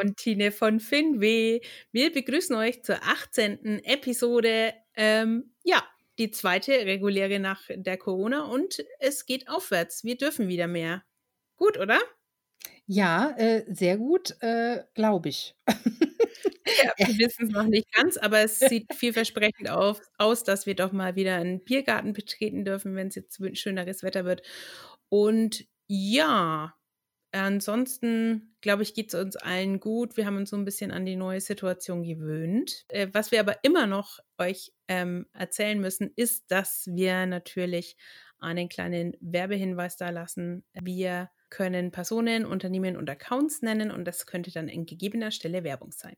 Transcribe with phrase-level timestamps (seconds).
[0.00, 1.60] und Tine von Finweh.
[1.92, 3.84] Wir begrüßen euch zur 18.
[3.84, 4.74] Episode.
[4.96, 5.82] Ähm, ja,
[6.18, 10.04] die zweite reguläre nach der Corona und es geht aufwärts.
[10.04, 11.04] Wir dürfen wieder mehr.
[11.56, 11.98] Gut, oder?
[12.86, 15.54] Ja, äh, sehr gut, äh, glaube ich.
[16.82, 20.74] Ja, wir wissen es noch nicht ganz, aber es sieht vielversprechend auf, aus, dass wir
[20.74, 24.42] doch mal wieder einen Biergarten betreten dürfen, wenn es jetzt schöneres Wetter wird.
[25.08, 26.74] Und ja,
[27.34, 30.16] Ansonsten, glaube ich, geht es uns allen gut.
[30.16, 32.84] Wir haben uns so ein bisschen an die neue Situation gewöhnt.
[32.88, 37.96] Äh, was wir aber immer noch euch ähm, erzählen müssen, ist, dass wir natürlich
[38.38, 40.64] einen kleinen Werbehinweis da lassen.
[40.74, 45.90] Wir können Personen, Unternehmen und Accounts nennen und das könnte dann in gegebener Stelle Werbung
[45.90, 46.16] sein.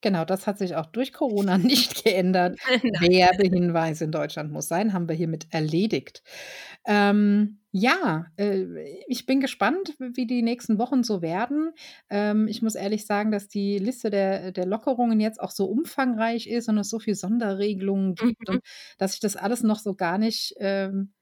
[0.00, 2.58] Genau, das hat sich auch durch Corona nicht geändert.
[3.00, 6.22] Werbehinweis in Deutschland muss sein, haben wir hiermit erledigt.
[6.86, 8.66] Ähm, ja, äh,
[9.08, 11.72] ich bin gespannt, wie die nächsten Wochen so werden.
[12.08, 16.46] Ähm, ich muss ehrlich sagen, dass die Liste der, der Lockerungen jetzt auch so umfangreich
[16.46, 18.56] ist und es so viele Sonderregelungen gibt mhm.
[18.56, 18.64] und
[18.98, 21.14] dass ich das alles noch so gar nicht ähm,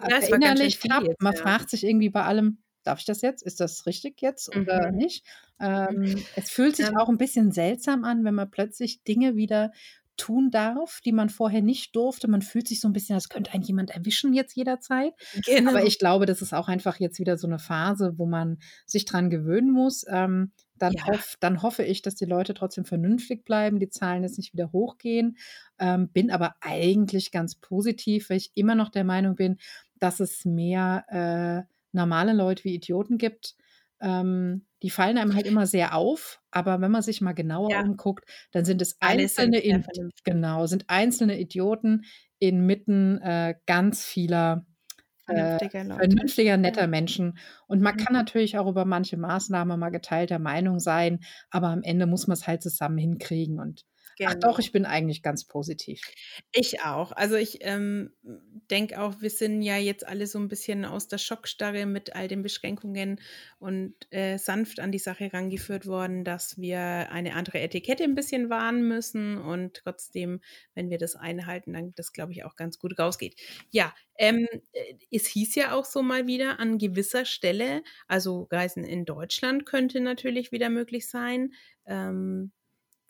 [0.00, 1.14] ja, verinnerlicht habe.
[1.20, 1.40] Man ja.
[1.40, 3.42] fragt sich irgendwie bei allem, darf ich das jetzt?
[3.42, 4.96] Ist das richtig jetzt oder mhm.
[4.96, 5.24] nicht?
[5.58, 5.66] Mhm.
[5.66, 9.72] Ähm, es fühlt sich auch ein bisschen seltsam an, wenn man plötzlich Dinge wieder
[10.16, 12.28] tun darf, die man vorher nicht durfte.
[12.28, 15.14] Man fühlt sich so ein bisschen, als könnte einen jemand erwischen jetzt jederzeit.
[15.46, 15.70] Genau.
[15.70, 19.04] Aber ich glaube, das ist auch einfach jetzt wieder so eine Phase, wo man sich
[19.04, 20.04] dran gewöhnen muss.
[20.08, 21.06] Ähm, dann, ja.
[21.06, 24.72] hoff, dann hoffe ich, dass die Leute trotzdem vernünftig bleiben, die Zahlen jetzt nicht wieder
[24.72, 25.36] hochgehen.
[25.78, 29.58] Ähm, bin aber eigentlich ganz positiv, weil ich immer noch der Meinung bin,
[29.98, 33.54] dass es mehr äh, normale Leute wie Idioten gibt.
[34.00, 37.82] Ähm, die fallen einem halt immer sehr auf, aber wenn man sich mal genauer ja.
[37.82, 42.02] umguckt, dann sind es einzelne, sind genau, sind einzelne Idioten
[42.40, 44.66] inmitten äh, ganz vieler
[45.28, 47.38] äh, vernünftiger, netter Menschen.
[47.68, 48.18] Und man kann mhm.
[48.18, 51.20] natürlich auch über manche Maßnahmen mal geteilter Meinung sein,
[51.50, 53.60] aber am Ende muss man es halt zusammen hinkriegen.
[53.60, 53.84] Und
[54.24, 56.00] Ach doch, ich bin eigentlich ganz positiv.
[56.52, 57.12] Ich auch.
[57.12, 58.12] Also ich ähm,
[58.70, 62.28] denke auch, wir sind ja jetzt alle so ein bisschen aus der Schockstarre mit all
[62.28, 63.20] den Beschränkungen
[63.58, 66.78] und äh, sanft an die Sache rangeführt worden, dass wir
[67.10, 70.40] eine andere Etikette ein bisschen wahren müssen und trotzdem,
[70.74, 73.40] wenn wir das einhalten, dann das, glaube ich, auch ganz gut rausgeht.
[73.70, 78.84] Ja, ähm, äh, es hieß ja auch so mal wieder an gewisser Stelle, also Reisen
[78.84, 81.52] in Deutschland könnte natürlich wieder möglich sein.
[81.86, 82.52] Ähm,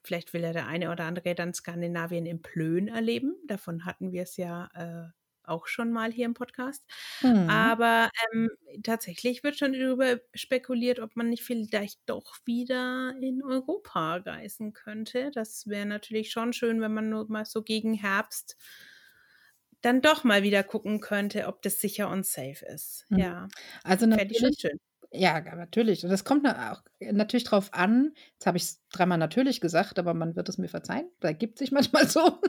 [0.02, 3.36] Vielleicht will ja der eine oder andere dann Skandinavien im Plön erleben.
[3.46, 5.10] Davon hatten wir es ja äh,
[5.44, 6.84] auch schon mal hier im Podcast.
[7.22, 7.48] Mhm.
[7.48, 8.50] Aber ähm,
[8.82, 15.30] tatsächlich wird schon darüber spekuliert, ob man nicht vielleicht doch wieder in Europa reisen könnte.
[15.32, 18.56] Das wäre natürlich schon schön, wenn man nur mal so gegen Herbst
[19.82, 23.04] dann doch mal wieder gucken könnte, ob das sicher und safe ist.
[23.08, 23.18] Mhm.
[23.18, 23.48] Ja.
[23.82, 24.78] Also natürlich, schön.
[25.12, 26.04] Ja, natürlich.
[26.04, 28.12] Und das kommt auch natürlich drauf an.
[28.32, 31.10] Jetzt habe ich es dreimal natürlich gesagt, aber man wird es mir verzeihen.
[31.20, 32.40] Da gibt sich manchmal so.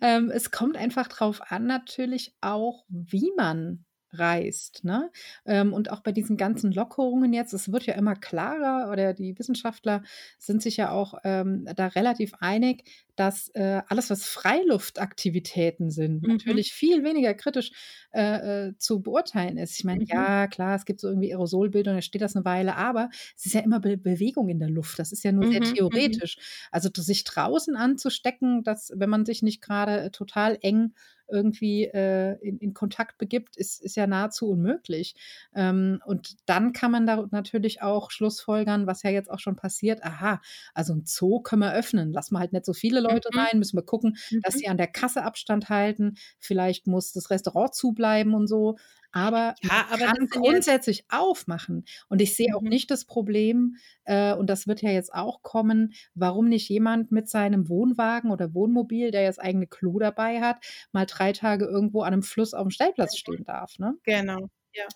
[0.00, 4.84] ähm, es kommt einfach drauf an, natürlich auch, wie man reist.
[4.84, 5.10] Ne?
[5.46, 9.38] Ähm, und auch bei diesen ganzen Lockerungen jetzt, es wird ja immer klarer, oder die
[9.38, 10.02] Wissenschaftler
[10.38, 12.84] sind sich ja auch ähm, da relativ einig,
[13.16, 16.28] dass äh, alles, was Freiluftaktivitäten sind, mhm.
[16.28, 17.72] natürlich viel weniger kritisch
[18.12, 19.78] äh, äh, zu beurteilen ist.
[19.78, 20.06] Ich meine, mhm.
[20.08, 23.54] ja, klar, es gibt so irgendwie Aerosolbildung, da steht das eine Weile, aber es ist
[23.54, 24.98] ja immer Be Bewegung in der Luft.
[24.98, 25.52] Das ist ja nur mhm.
[25.52, 25.74] sehr mhm.
[25.74, 26.38] theoretisch.
[26.70, 30.92] Also sich draußen anzustecken, dass, wenn man sich nicht gerade total eng
[31.30, 35.14] irgendwie äh, in, in, Kontakt begibt, ist, ist ja nahezu unmöglich.
[35.54, 40.02] Ähm, und dann kann man da natürlich auch Schlussfolgern, was ja jetzt auch schon passiert,
[40.02, 40.40] aha,
[40.74, 43.38] also ein Zoo können wir öffnen, lassen wir halt nicht so viele Leute mhm.
[43.38, 44.40] rein, müssen wir gucken, mhm.
[44.42, 48.76] dass sie an der Kasse Abstand halten, vielleicht muss das Restaurant zubleiben und so.
[49.12, 51.84] Aber ja, aber kann grundsätzlich aufmachen.
[52.08, 52.68] Und ich sehe auch mhm.
[52.68, 57.28] nicht das Problem, äh, und das wird ja jetzt auch kommen, warum nicht jemand mit
[57.28, 62.12] seinem Wohnwagen oder Wohnmobil, der jetzt eigene Klo dabei hat, mal drei Tage irgendwo an
[62.12, 63.78] einem Fluss auf dem Stellplatz stehen darf.
[63.78, 63.94] Ne?
[64.04, 64.48] Genau.
[64.72, 64.86] Ja.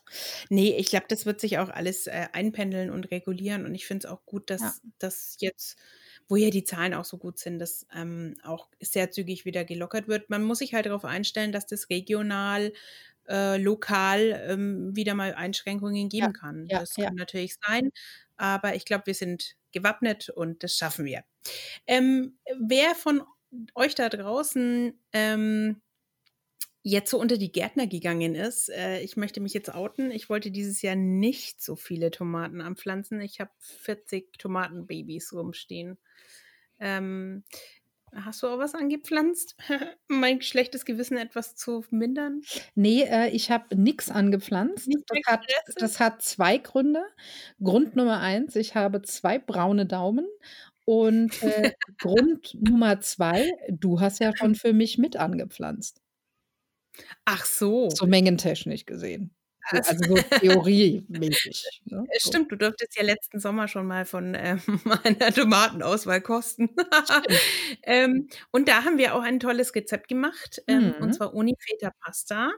[0.51, 3.67] Nee, ich glaube, das wird sich auch alles äh, einpendeln und regulieren.
[3.67, 4.73] Und ich finde es auch gut, dass ja.
[4.99, 5.77] das jetzt
[6.29, 10.09] wo ja die Zahlen auch so gut sind, dass ähm, auch sehr zügig wieder gelockert
[10.09, 10.31] wird.
[10.31, 12.73] Man muss sich halt darauf einstellen, dass das regional
[13.29, 16.69] äh, lokal ähm, wieder mal Einschränkungen geben Ja, kann.
[16.69, 17.09] ja, Das ja.
[17.09, 17.91] kann natürlich sein,
[18.37, 21.25] aber ich glaube, wir sind gewappnet und das schaffen wir.
[21.87, 23.23] Ähm, wer von
[23.75, 25.81] euch da draußen ähm,
[26.85, 30.11] jetzt so unter die Gärtner gegangen ist, äh, ich möchte mich jetzt outen.
[30.11, 33.21] Ich wollte dieses Jahr nicht so viele Tomaten anpflanzen.
[33.23, 35.99] Ich habe 40 Tomatenbabys rumstehen.
[36.79, 37.43] Ähm,
[38.15, 39.57] hast du auch was angepflanzt?
[40.09, 42.43] mein schlechtes Gewissen etwas zu mindern?
[42.75, 44.87] Nee, äh, ich habe nix angepflanzt.
[44.87, 45.47] Nicht Das hat,
[45.77, 47.03] das hat zwei Gründe.
[47.63, 50.27] Grund Nummer eins, ich habe zwei braune Daumen.
[50.85, 56.04] Und äh, Grund Nummer zwei, du hast ja schon für mich mit angepflanzt.
[57.25, 57.91] Ach so.
[57.91, 59.35] So mengentechnisch gesehen.
[59.71, 61.83] So, Also- also so theoriemäßig.
[61.87, 62.05] Ne?
[62.11, 62.21] Äh.
[62.21, 66.71] Stimmt, du durftest ja letzten Sommer schon mal von ähm, meiner Tomatenauswahl kosten.
[67.83, 71.03] ähm, und da haben wir auch ein tolles Rezept gemacht, ähm, Mhm.
[71.03, 72.53] und zwar Unifeta Pasta.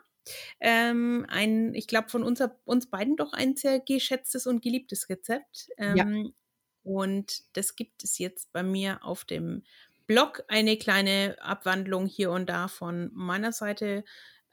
[0.60, 5.68] Ähm, ein, ich glaube, von unser, uns beiden doch ein sehr geschätztes und geliebtes Rezept.
[5.78, 5.94] Ja.
[5.98, 6.34] Ähm,
[6.82, 9.64] Und das gibt es jetzt bei mir auf dem
[10.06, 10.44] Blog.
[10.48, 14.04] Eine kleine Abwandlung hier und da von meiner Seite,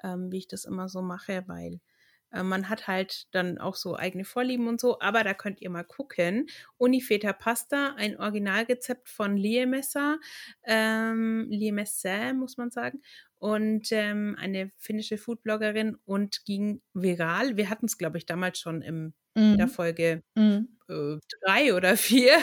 [0.03, 1.79] ähm, wie ich das immer so mache, weil
[2.31, 5.69] äh, man hat halt dann auch so eigene Vorlieben und so, aber da könnt ihr
[5.69, 6.47] mal gucken.
[6.77, 10.17] Unifeta Pasta, ein Originalrezept von Liemessa,
[10.63, 13.01] ähm, Liemessa muss man sagen,
[13.35, 17.57] und ähm, eine finnische Foodbloggerin und ging viral.
[17.57, 19.13] Wir hatten es, glaube ich, damals schon im,
[19.51, 19.67] in der Mhm.
[19.67, 20.67] Folge Mhm.
[20.89, 22.37] äh, drei oder vier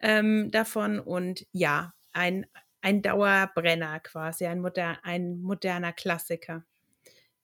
[0.00, 2.46] ähm, davon und ja, ein,
[2.80, 6.64] ein Dauerbrenner quasi, ein, moder ein moderner Klassiker.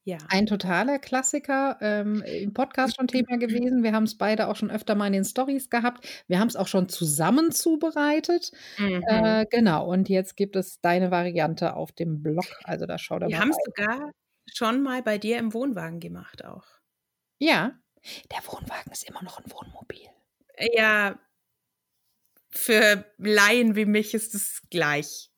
[0.06, 0.18] Ja.
[0.28, 3.82] Ein totaler Klassiker, ähm, im Podcast schon Thema gewesen.
[3.82, 6.06] Wir haben es beide auch schon öfter mal in den Stories gehabt.
[6.28, 8.52] Wir haben es auch schon zusammen zubereitet.
[8.78, 9.02] Mhm.
[9.08, 12.46] Äh, genau, und jetzt gibt es deine Variante auf dem Blog.
[12.62, 14.12] Also da schau da Wir haben es sogar
[14.46, 16.66] schon mal bei dir im Wohnwagen gemacht auch.
[17.40, 17.72] Ja,
[18.30, 20.06] der Wohnwagen ist immer noch ein Wohnmobil.
[20.72, 21.18] Ja,
[22.56, 25.30] für Laien wie mich ist es gleich.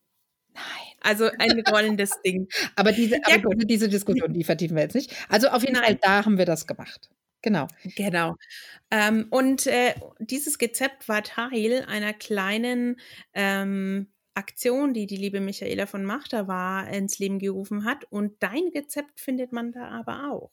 [0.54, 0.64] Nein.
[1.00, 2.48] Also ein rollendes Ding.
[2.76, 5.14] Aber diese, Ja, aber diese Diskussion, die vertiefen wir jetzt nicht.
[5.28, 7.10] Also auf jeden Fall, da haben wir das gemacht.
[7.42, 7.68] Genau.
[7.96, 8.34] Genau.
[8.90, 12.98] Ähm, und äh, dieses Rezept war Teil einer kleinen
[13.32, 18.04] ähm, Aktion, die die liebe Michaela von Machter war ins Leben gerufen hat.
[18.10, 20.50] Und dein Rezept findet man da aber auch.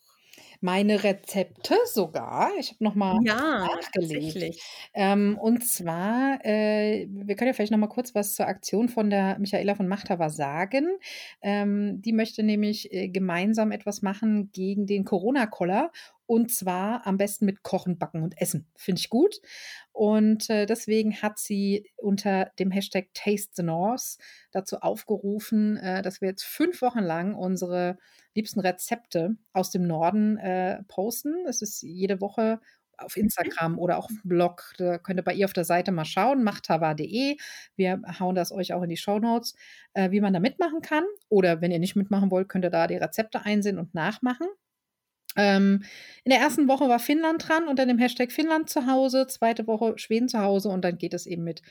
[0.61, 2.51] Meine Rezepte sogar.
[2.59, 4.57] Ich habe nochmal Ja, nachgelegt.
[4.93, 9.09] Ähm, und zwar, äh, wir können ja vielleicht noch mal kurz was zur Aktion von
[9.09, 10.87] der Michaela von Machthaber sagen.
[11.41, 15.91] Ähm, die möchte nämlich äh, gemeinsam etwas machen gegen den Corona-Koller.
[16.27, 18.67] Und zwar am besten mit Kochen, Backen und Essen.
[18.75, 19.41] Finde ich gut.
[19.91, 24.17] Und äh, deswegen hat sie unter dem Hashtag Taste the North
[24.51, 27.97] dazu aufgerufen, äh, dass wir jetzt fünf Wochen lang unsere
[28.35, 31.45] liebsten Rezepte aus dem Norden äh, posten.
[31.47, 32.59] Es ist jede Woche
[32.97, 34.73] auf Instagram oder auch auf dem Blog.
[34.77, 37.37] Da könnt ihr bei ihr auf der Seite mal schauen, machtava.de.
[37.75, 39.55] Wir hauen das euch auch in die Show Notes,
[39.93, 41.03] äh, wie man da mitmachen kann.
[41.29, 44.47] Oder wenn ihr nicht mitmachen wollt, könnt ihr da die Rezepte einsehen und nachmachen.
[45.37, 45.83] Ähm,
[46.23, 49.97] in der ersten Woche war Finnland dran unter dem Hashtag Finnland zu Hause, zweite Woche
[49.97, 51.61] Schweden zu Hause und dann geht es eben mit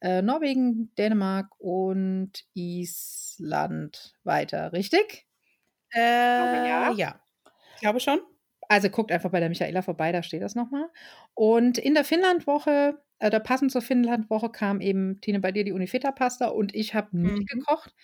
[0.00, 5.26] äh, Norwegen, Dänemark und Island weiter, richtig?
[5.94, 6.00] Äh,
[6.68, 6.90] ja.
[6.96, 7.20] ja.
[7.74, 8.20] Ich glaube schon.
[8.68, 10.88] Also guckt einfach bei der Michaela vorbei, da steht das nochmal.
[11.34, 15.72] Und in der Finnlandwoche, äh, da passend zur Finnlandwoche kam eben Tine bei dir die
[15.72, 17.46] Unifeta-Pasta und ich habe nicht Mhm.
[17.46, 17.94] gekocht.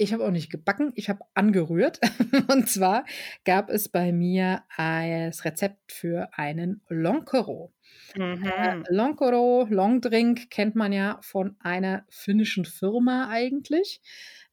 [0.00, 2.00] Ich habe auch nicht gebacken, ich habe angerührt.
[2.50, 3.04] und zwar
[3.44, 7.72] gab es bei mir das Rezept für einen Lonkero.
[8.14, 8.84] Äh, Mhm.
[8.88, 14.00] Lonkero, Longdrink kennt man ja von einer finnischen Firma eigentlich.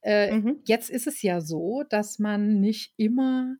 [0.05, 0.61] Äh, Mhm.
[0.65, 3.55] Jetzt ist es ja so, dass man nicht immer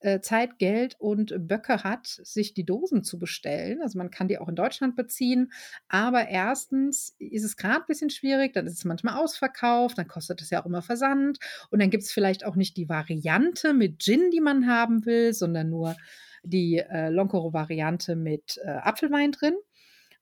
[0.00, 3.80] äh, Zeit, Geld und Böcke hat, sich die Dosen zu bestellen.
[3.82, 5.52] Also man kann die auch in Deutschland beziehen.
[5.88, 10.42] Aber erstens ist es gerade ein bisschen schwierig, dann ist es manchmal ausverkauft, dann kostet
[10.42, 11.38] es ja auch immer Versand.
[11.70, 15.32] Und dann gibt es vielleicht auch nicht die Variante mit Gin, die man haben will,
[15.32, 15.96] sondern nur
[16.44, 19.54] die äh, Lonkero-Variante mit äh, Apfelwein drin.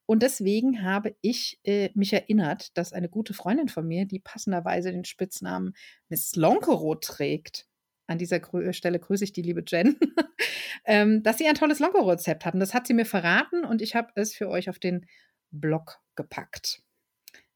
[0.07, 4.93] Und deswegen habe ich äh, mich erinnert, dass eine gute Freundin von mir, die passenderweise
[4.93, 5.75] den Spitznamen
[6.09, 7.67] Miss Lonkero trägt,
[8.07, 9.97] an dieser Grö Stelle grüße ich die liebe Jen,
[10.85, 12.55] ähm, dass sie ein tolles Lonkero-Rezept hat.
[12.55, 15.07] Und das hat sie mir verraten und ich habe es für euch auf den
[15.51, 16.83] Blog gepackt.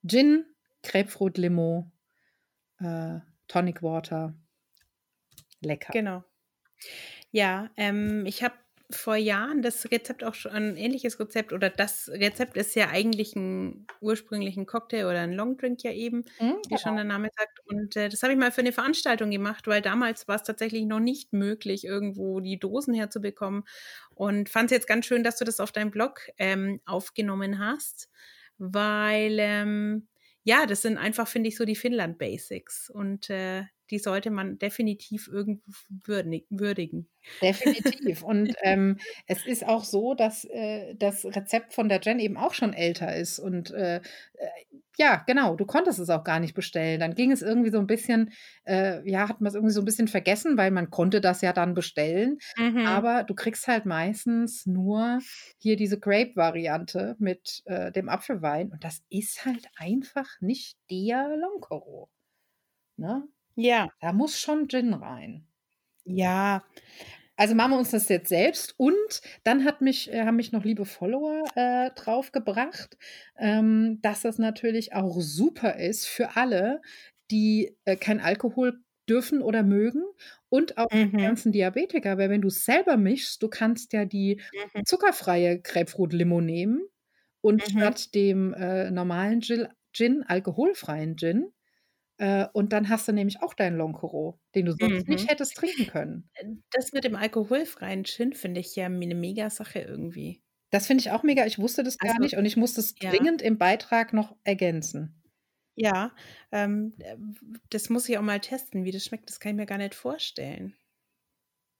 [0.07, 0.47] Gin,
[0.83, 1.91] Grapefruit Limo,
[2.81, 4.35] äh, Tonic Water.
[5.61, 5.93] Lecker.
[5.93, 6.25] Genau.
[7.31, 8.55] Ja, ähm, ich habe
[8.91, 13.37] vor Jahren das Rezept auch schon ein ähnliches Rezept oder das Rezept ist ja eigentlich
[13.37, 16.81] ein ursprünglichen Cocktail oder ein Longdrink ja eben, mhm, wie genau.
[16.81, 17.61] schon der Name sagt.
[17.67, 20.87] Und äh, das habe ich mal für eine Veranstaltung gemacht, weil damals war es tatsächlich
[20.87, 23.65] noch nicht möglich, irgendwo die Dosen herzubekommen.
[24.15, 28.09] Und fand es jetzt ganz schön, dass du das auf deinem Blog ähm, aufgenommen hast,
[28.57, 30.09] weil ähm,
[30.45, 32.89] ja, das sind einfach, finde ich, so die Finnland-Basics.
[32.89, 35.63] Und äh, die sollte man definitiv irgendwo
[36.51, 37.09] würdigen.
[37.43, 38.23] Definitiv.
[38.23, 42.55] Und ähm, es ist auch so, dass äh, das Rezept von der Jen eben auch
[42.55, 43.39] schon älter ist.
[43.39, 44.01] Und äh, äh,
[44.97, 46.99] ja, genau, du konntest es auch gar nicht bestellen.
[46.99, 48.33] Dann ging es irgendwie so ein bisschen,
[48.65, 51.53] äh, ja, hat man es irgendwie so ein bisschen vergessen, weil man konnte das ja
[51.53, 52.39] dann bestellen.
[52.57, 52.79] Mhm.
[52.79, 55.21] Aber du kriegst halt meistens nur
[55.59, 58.73] hier diese Grape-Variante mit äh, dem Apfelwein.
[58.73, 62.11] Und das ist halt einfach nicht der Longcoro.
[62.97, 63.29] Ne?
[63.59, 63.89] Ja.
[64.01, 65.45] Da muss schon Gin rein.
[66.05, 66.65] Ja.
[67.37, 70.65] Also machen wir uns das jetzt selbst und dann hat mich, äh, haben mich noch
[70.65, 72.97] liebe Follower äh, draufgebracht,
[73.37, 76.81] ähm, dass das natürlich auch super ist für alle,
[77.31, 80.03] die äh, kein Alkohol dürfen oder mögen
[80.49, 81.11] und auch mhm.
[81.11, 84.41] die ganzen Diabetiker, weil wenn du es selber mischst, du kannst ja die
[84.75, 84.85] mhm.
[84.85, 86.83] zuckerfreie Grapefruit-Limo nehmen
[87.41, 87.79] und mhm.
[87.79, 91.53] statt dem äh, normalen Gin, Gin alkoholfreien Gin
[92.53, 95.15] und dann hast du nämlich auch deinen Longcoro, den du sonst mhm.
[95.15, 96.29] nicht hättest trinken können.
[96.35, 100.43] Äh, das mit dem alkoholfreien Gin finde ich ja eine mega Sache irgendwie.
[100.71, 101.47] Das finde ich auch mega.
[101.47, 103.11] Ich wusste das gar also, nicht und ich musste es ja.
[103.11, 105.23] dringend im Beitrag noch ergänzen.
[105.77, 106.13] Ja,
[106.51, 107.17] ähm, äh,
[107.71, 108.85] das muss ich auch mal testen.
[108.85, 110.75] Wie das schmeckt, das kann ich mir gar nicht vorstellen.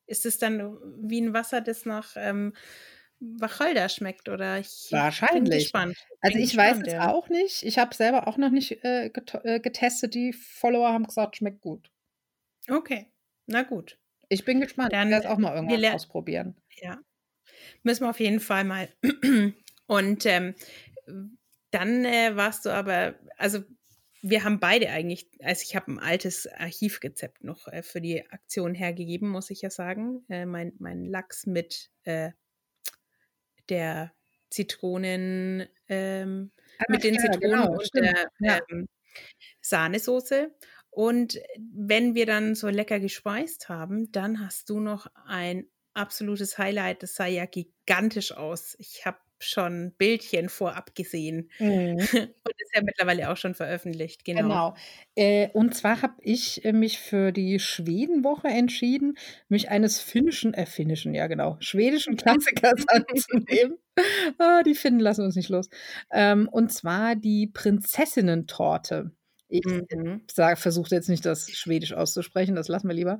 [0.07, 2.55] Ist es dann wie ein Wasser, das nach ähm,
[3.21, 5.65] Wacholder schmeckt oder ich Wahrscheinlich.
[5.65, 5.97] Gespannt.
[6.21, 7.13] Also ich gespannt, weiß es ja.
[7.13, 7.63] auch nicht.
[7.65, 10.15] Ich habe selber auch noch nicht äh, äh, getestet.
[10.15, 11.91] Die Follower haben gesagt, schmeckt gut.
[12.69, 13.07] Okay,
[13.47, 13.99] na gut.
[14.29, 14.93] Ich bin gespannt.
[14.93, 16.57] Dann es auch mal irgendwann ausprobieren.
[16.81, 16.99] Ja,
[17.83, 18.89] müssen wir auf jeden Fall mal.
[19.87, 20.55] Und ähm,
[21.71, 23.63] dann äh, warst du aber, also
[24.21, 28.75] wir haben beide eigentlich, also ich habe ein altes Archivrezept noch äh, für die Aktion
[28.75, 30.25] hergegeben, muss ich ja sagen.
[30.29, 32.33] Äh, mein, mein Lachs mit äh,
[33.71, 34.13] der
[34.51, 38.61] Zitronen, ähm, ah, mit den ja, Zitronen genau, und der ja.
[38.71, 38.89] ähm,
[39.61, 40.51] Sahnesoße.
[40.91, 47.03] Und wenn wir dann so lecker gespeist haben, dann hast du noch ein absolutes Highlight.
[47.03, 48.75] Das sah ja gigantisch aus.
[48.79, 51.97] Ich habe schon Bildchen vorab gesehen mhm.
[51.99, 54.25] und ist ja mittlerweile auch schon veröffentlicht.
[54.25, 54.43] Genau.
[54.43, 54.75] genau.
[55.15, 59.17] Äh, und zwar habe ich äh, mich für die Schwedenwoche entschieden,
[59.49, 63.79] mich eines finnischen, äh, finnischen, ja genau, schwedischen Klassikers anzunehmen.
[64.39, 65.69] Ah, die Finnen lassen uns nicht los.
[66.13, 69.11] Ähm, und zwar die Prinzessinnen-Torte.
[69.49, 70.23] Ich mhm.
[70.57, 73.19] versuche jetzt nicht das Schwedisch auszusprechen, das lassen wir lieber.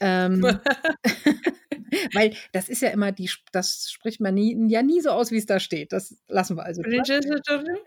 [0.00, 0.44] Ähm,
[2.14, 5.36] weil das ist ja immer die, das spricht man nie, ja nie so aus, wie
[5.36, 5.92] es da steht.
[5.92, 6.82] Das lassen wir also.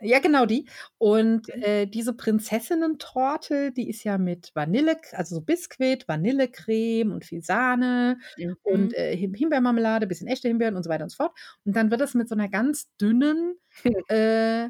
[0.00, 0.66] Ja, genau die.
[0.98, 7.42] Und äh, diese Prinzessinnen-Torte, die ist ja mit Vanille, also so Biskuit, Vanillecreme und viel
[7.42, 8.56] Sahne mhm.
[8.62, 11.36] und äh, Himbeermarmelade, bisschen echte Himbeeren und so weiter und so fort.
[11.64, 13.56] Und dann wird das mit so einer ganz dünnen
[14.08, 14.68] äh,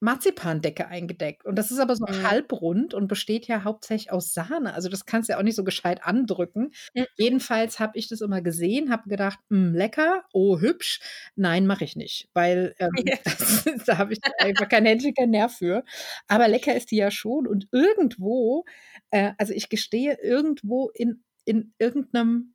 [0.00, 1.44] Marzipandecke eingedeckt.
[1.44, 2.28] Und das ist aber so mhm.
[2.28, 4.74] halbrund und besteht ja hauptsächlich aus Sahne.
[4.74, 6.72] Also das kannst du ja auch nicht so gescheit andrücken.
[6.94, 7.06] Mhm.
[7.16, 11.00] Jedenfalls habe ich das immer gesehen, habe gedacht, hm, lecker, oh hübsch.
[11.34, 13.16] Nein, mache ich nicht, weil ähm, ja.
[13.24, 15.84] das, da habe ich einfach kein Händchen, kein Nerv für.
[16.28, 17.46] Aber lecker ist die ja schon.
[17.46, 18.64] Und irgendwo,
[19.10, 22.54] äh, also ich gestehe, irgendwo in, in irgendeinem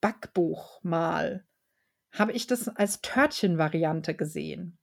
[0.00, 1.44] Backbuch mal
[2.12, 4.78] habe ich das als Törtchen-Variante gesehen.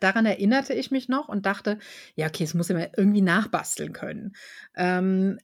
[0.00, 1.78] Daran erinnerte ich mich noch und dachte,
[2.14, 4.34] ja, okay, es muss mal irgendwie nachbasteln können.
[4.74, 5.38] Ähm,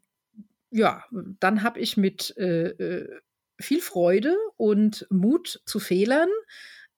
[0.71, 1.05] ja,
[1.41, 3.21] dann habe ich mit äh, äh,
[3.61, 6.29] viel Freude und Mut zu Fehlern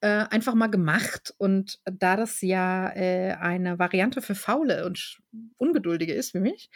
[0.00, 1.34] äh, einfach mal gemacht.
[1.38, 5.20] Und da das ja äh, eine Variante für Faule und
[5.56, 6.70] Ungeduldige ist wie mich,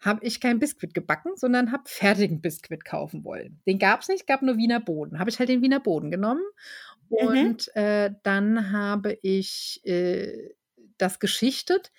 [0.00, 3.60] habe ich kein Biskuit gebacken, sondern habe fertigen Biskuit kaufen wollen.
[3.66, 5.18] Den gab es nicht, gab nur Wiener Boden.
[5.18, 6.42] Habe ich halt den Wiener Boden genommen
[7.20, 7.26] Mhm.
[7.28, 10.54] Und äh, dann habe ich äh,
[10.98, 11.92] das geschichtet,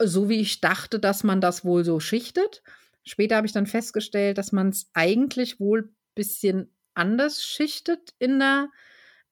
[0.00, 2.62] so wie ich dachte, dass man das wohl so schichtet.
[3.04, 8.38] Später habe ich dann festgestellt, dass man es eigentlich wohl ein bisschen anders schichtet in
[8.38, 8.68] der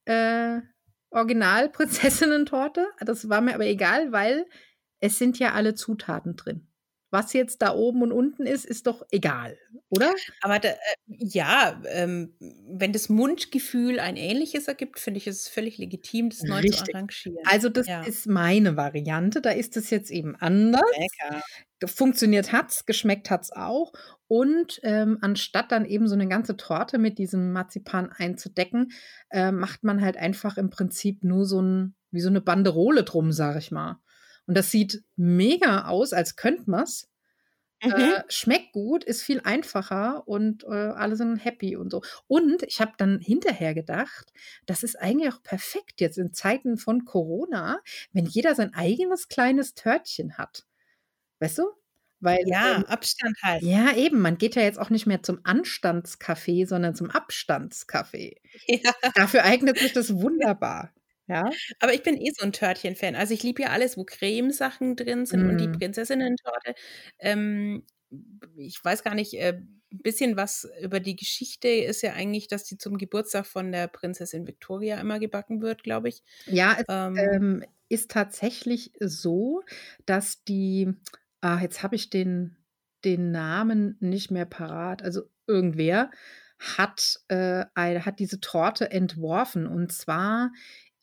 [0.07, 0.61] äh,
[1.11, 2.87] Original-Prinzessinnen-Torte.
[3.01, 4.47] Das war mir aber egal, weil
[5.01, 6.66] es sind ja alle Zutaten drin.
[7.17, 9.57] Was jetzt da oben und unten ist, ist doch egal,
[9.89, 10.13] oder?
[10.43, 10.75] Aber da, äh,
[11.07, 12.35] ja, ähm,
[12.69, 17.39] wenn das Mundgefühl ein ähnliches ergibt, finde ich es völlig legitim, das neu zu arrangieren.
[17.45, 18.03] Also das Ja.
[18.03, 19.41] ist meine Variante.
[19.41, 20.83] Da ist es jetzt eben anders.
[20.97, 21.43] Lecker.
[21.87, 23.93] Funktioniert hat's, geschmeckt hat's auch.
[24.29, 28.93] Und ähm, anstatt dann eben so eine ganze Torte mit diesem Marzipan einzudecken,
[29.31, 33.33] äh, macht man halt einfach im Prinzip nur so ein, wie so eine Banderole drum,
[33.33, 34.01] sag ich mal.
[34.47, 37.09] Und das sieht mega aus, als könnte man's.
[37.83, 37.93] Mhm.
[37.93, 42.03] Äh, schmeckt gut, ist viel einfacher und äh, alle sind happy und so.
[42.27, 44.33] Und ich habe dann hinterher gedacht,
[44.65, 47.81] das ist eigentlich auch perfekt jetzt in Zeiten von Corona,
[48.13, 50.67] wenn jeder sein eigenes kleines Törtchen hat.
[51.41, 51.65] Weißt du?
[52.21, 53.67] Weil, Ja, ähm, Abstand halten.
[53.67, 58.41] ja, eben, man geht ja jetzt auch nicht mehr zum Anstandskaffee, sondern zum Abstandskaffee.
[58.69, 58.93] Ja.
[59.15, 60.93] Dafür eignet sich das wunderbar.
[61.29, 61.57] Ja.
[61.81, 63.15] Aber ich bin eh so ein Törtchen-Fan.
[63.17, 65.71] Also ich liebe ja alles, wo Cremesachen drin sind und die Mm.
[65.71, 66.75] Prinzessinnen-Torte.
[67.19, 67.85] Ähm,
[68.57, 69.55] ich weiß gar nicht, äh,
[69.93, 73.89] ein bisschen was über die Geschichte ist ja eigentlich, dass die zum Geburtstag von der
[73.89, 76.23] Prinzessin Victoria immer gebacken wird, glaube ich.
[76.47, 79.63] Ja, es Ähm, ähm, ist tatsächlich so,
[80.07, 80.93] dass die,
[81.41, 82.57] ah, jetzt habe ich den,
[83.05, 86.11] den Namen nicht mehr parat, also irgendwer
[86.59, 90.53] hat, äh, hat diese Torte entworfen und zwar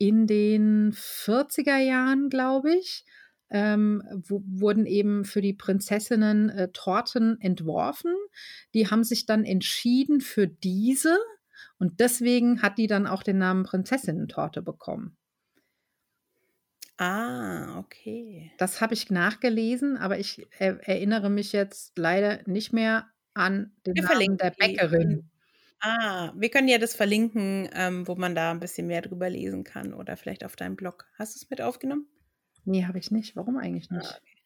[0.07, 3.05] in den 40er Jahren, glaube ich.
[3.49, 8.13] Ähm, wurden eben für die Prinzessinnen äh, Torten entworfen.
[8.73, 11.19] Die haben sich dann entschieden für diese
[11.77, 15.15] und deswegen hat die dann auch den Namen Prinzessinnen-Torte bekommen.
[16.97, 18.51] ah, okay.
[18.57, 23.95] Das habe ich nachgelesen, aber ich er erinnere mich jetzt leider nicht mehr an den
[23.95, 25.29] Wir Namen der die Bäckerin.
[25.85, 29.63] Ah, wir können ja das verlinken, ähm, wo man da ein bisschen mehr drüber lesen
[29.65, 31.07] kann oder vielleicht auf deinem Blog.
[31.17, 32.07] Hast du es mit aufgenommen?
[32.65, 33.35] Ne, habe ich nicht.
[33.35, 34.21] Warum eigentlich Ah, nicht?
[34.21, 34.37] okay.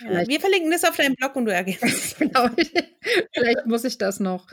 [0.00, 2.16] Ja, wir verlinken das auf deinem Blog und du ergänzt es.
[2.16, 2.48] genau.
[3.32, 4.46] Vielleicht muss ich das noch,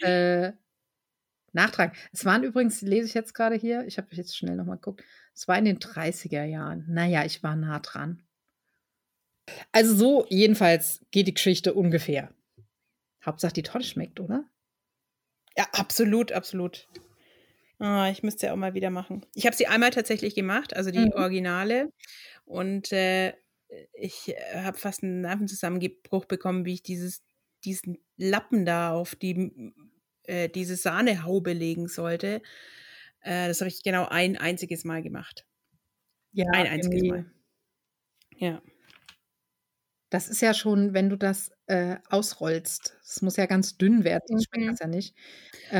[0.00, 0.52] äh,
[1.52, 1.96] nachtragen.
[2.12, 5.02] Es waren übrigens lese ich jetzt gerade hier ich habe jetzt schnell noch mal geguckt,
[5.34, 6.84] es war in den 30er Jahren.
[6.88, 8.22] Na ja, ich war nah dran.
[9.72, 12.32] Also so jedenfalls geht die Geschichte ungefähr.
[13.24, 14.44] Hauptsache die Torte schmeckt, oder?
[15.58, 16.86] Ja, absolut, absolut.
[17.80, 19.26] Ah, ich müsste ja auch mal wieder machen.
[19.34, 21.12] Ich habe sie einmal tatsächlich gemacht, also die Mhm.
[21.14, 21.92] Originale.
[22.44, 23.34] Und äh,
[23.92, 27.22] ich äh, habe fast einen Nervenzusammenbruch bekommen, wie ich dieses,
[27.64, 29.72] diesen Lappen da auf die,
[30.24, 32.40] äh, diese Sahnehaube legen sollte.
[33.22, 35.44] Äh, das habe ich genau ein einziges Mal gemacht.
[36.30, 37.02] Ja, Ein einziges.
[37.02, 37.32] Mal.
[38.36, 38.62] Ja.
[40.12, 42.96] Das ist ja schon, wenn du das, äh, ausrollst.
[43.02, 44.70] Es muss ja ganz dünn werden, sonst schmeckt Mhm.
[44.70, 45.14] das ja nicht.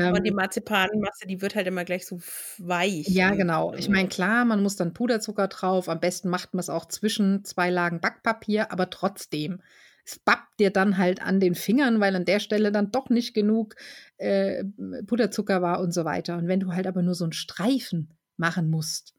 [0.09, 2.19] Und die Ähm Marzipanmasse, die wird halt immer gleich so
[2.57, 3.73] weich Ja, genau.
[3.75, 5.87] Ich äh meine, klar, man muss dann Puderzucker drauf.
[5.87, 9.61] Am besten macht man es auch zwischen 2 Lagen Backpapier, aber trotzdem,
[10.05, 13.33] es bappt dir dann halt an den Fingern, weil an der Stelle dann doch nicht
[13.33, 13.75] genug,
[14.17, 14.63] äh,
[15.07, 16.37] Puderzucker war und so weiter.
[16.37, 19.13] Und wenn du halt aber nur so 'n Streifen machen musst,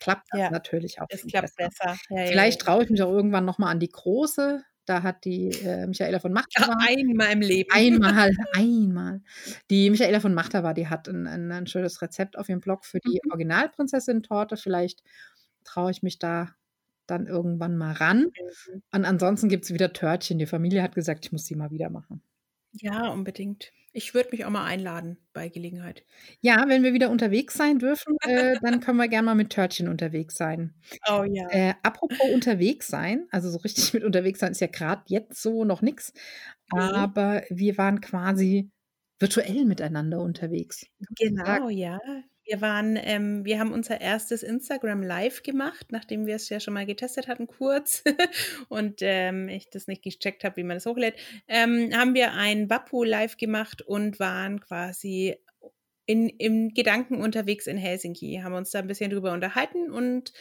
[0.00, 1.56] klappt das Ja, natürlich auch es klappt besser.
[1.56, 1.98] besser.
[2.08, 4.62] Ja, Vielleicht traue ich mich auch irgendwann noch mal an die große.
[4.86, 7.70] Da hat die, äh, Michaela von Machthaber Einmal im Leben.
[7.70, 9.22] einmal, einmal.
[9.70, 13.00] Die Michaela von Machthaber, die hat 'n 'n 'n schönes Rezept auf ihrem Blog für
[13.00, 13.32] die Mhm.
[13.32, 14.56] Original-Prinzessin-Torte.
[14.58, 15.02] Vielleicht
[15.64, 16.50] traue ich mich da
[17.06, 18.32] dann irgendwann mal ran.
[18.40, 18.82] Mhm.
[18.92, 20.38] Und ansonsten gibt's wieder Törtchen.
[20.38, 22.22] Die Familie hat gesagt, ich muss die mal wieder machen.
[22.72, 23.72] Ja, unbedingt.
[23.92, 26.04] Ich würde mich auch mal einladen bei Gelegenheit.
[26.40, 29.88] Ja, wenn wir wieder unterwegs sein dürfen, äh, dann können wir gern mal mit Törtchen
[29.88, 30.74] unterwegs sein.
[31.08, 31.48] Oh ja.
[31.50, 35.64] Äh, apropos unterwegs sein, also so richtig mit unterwegs sein ist ja grad jetzt so
[35.64, 36.12] noch nix,
[36.74, 36.94] Ne.
[36.94, 38.70] aber wir waren quasi
[39.18, 40.86] virtuell miteinander unterwegs.
[41.18, 41.98] Genau, ja.
[42.44, 46.74] Wir waren ähm, wir haben unser erstes Instagram Live gemacht, nachdem wir es ja schon
[46.74, 48.02] mal getestet hatten kurz.
[48.68, 51.14] Und, ähm, ich das nicht gecheckt habe, wie man das hochlädt,
[51.48, 55.36] ähm, haben wir ein Wappo Live gemacht und waren quasi
[56.06, 60.32] in im Gedanken unterwegs in Helsinki, haben uns da 'n bisschen drüber unterhalten und,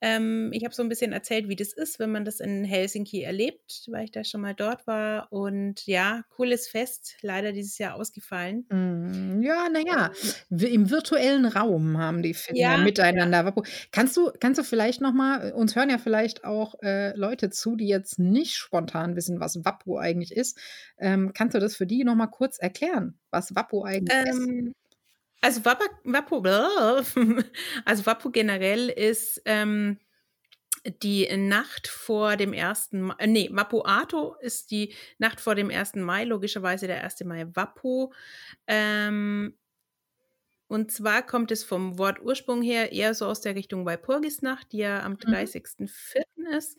[0.00, 3.22] ähm, ich habe so 'n bisschen erzählt, wie das ist, wenn man das in Helsinki
[3.22, 7.96] erlebt, weil ich da schon mal dort war und ja, cooles Fest, leider dieses Jahr
[7.96, 8.70] ausgefallen.
[8.70, 13.24] Hm, ja, na ja, Ähm im virtuellen Raum haben die Finder Ja, ja.
[13.28, 17.14] miteinander Wappo kannst du kannst du vielleicht noch mal uns hören ja vielleicht auch, äh,
[17.14, 20.58] Leute zu, die jetzt nicht spontan wissen, was Wappo eigentlich ist.
[20.98, 24.48] Ähm, kannst du das für die noch mal kurz erklären, was Wappo eigentlich ist?
[25.44, 26.42] Also Wappo
[27.84, 29.98] also Wappo generell ist, ähm,
[31.02, 32.92] die Nacht vor dem 1.
[32.92, 35.96] Ma äh, ne, Wappuato ist die Nacht vor dem 1.
[35.96, 37.24] Mai, logischerweise der 1.
[37.24, 38.14] Mai Wappo.
[38.66, 39.54] Ähm
[40.68, 45.02] und zwar kommt es vom Wortursprung her eher so aus der Richtung Walpurgisnacht, die ja
[45.02, 45.34] am Mhm.
[45.34, 46.24] 30.04.
[46.36, 46.78] Studenten ist.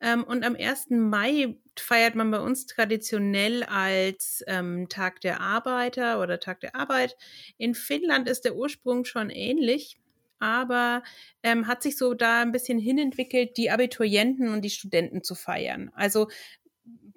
[0.00, 0.96] Ähm, und am 1.
[1.10, 7.16] Mai feiert man bei uns traditionell als ähm, Tag der Arbeiter oder Tag der Arbeit.
[7.58, 9.98] In Finnland ist der Ursprung schon ähnlich
[10.38, 11.02] aber
[11.42, 15.90] ähm, hat sich so da ein bisschen hinentwickelt, die Abiturienten und die Studenten zu feiern.
[15.94, 16.28] Also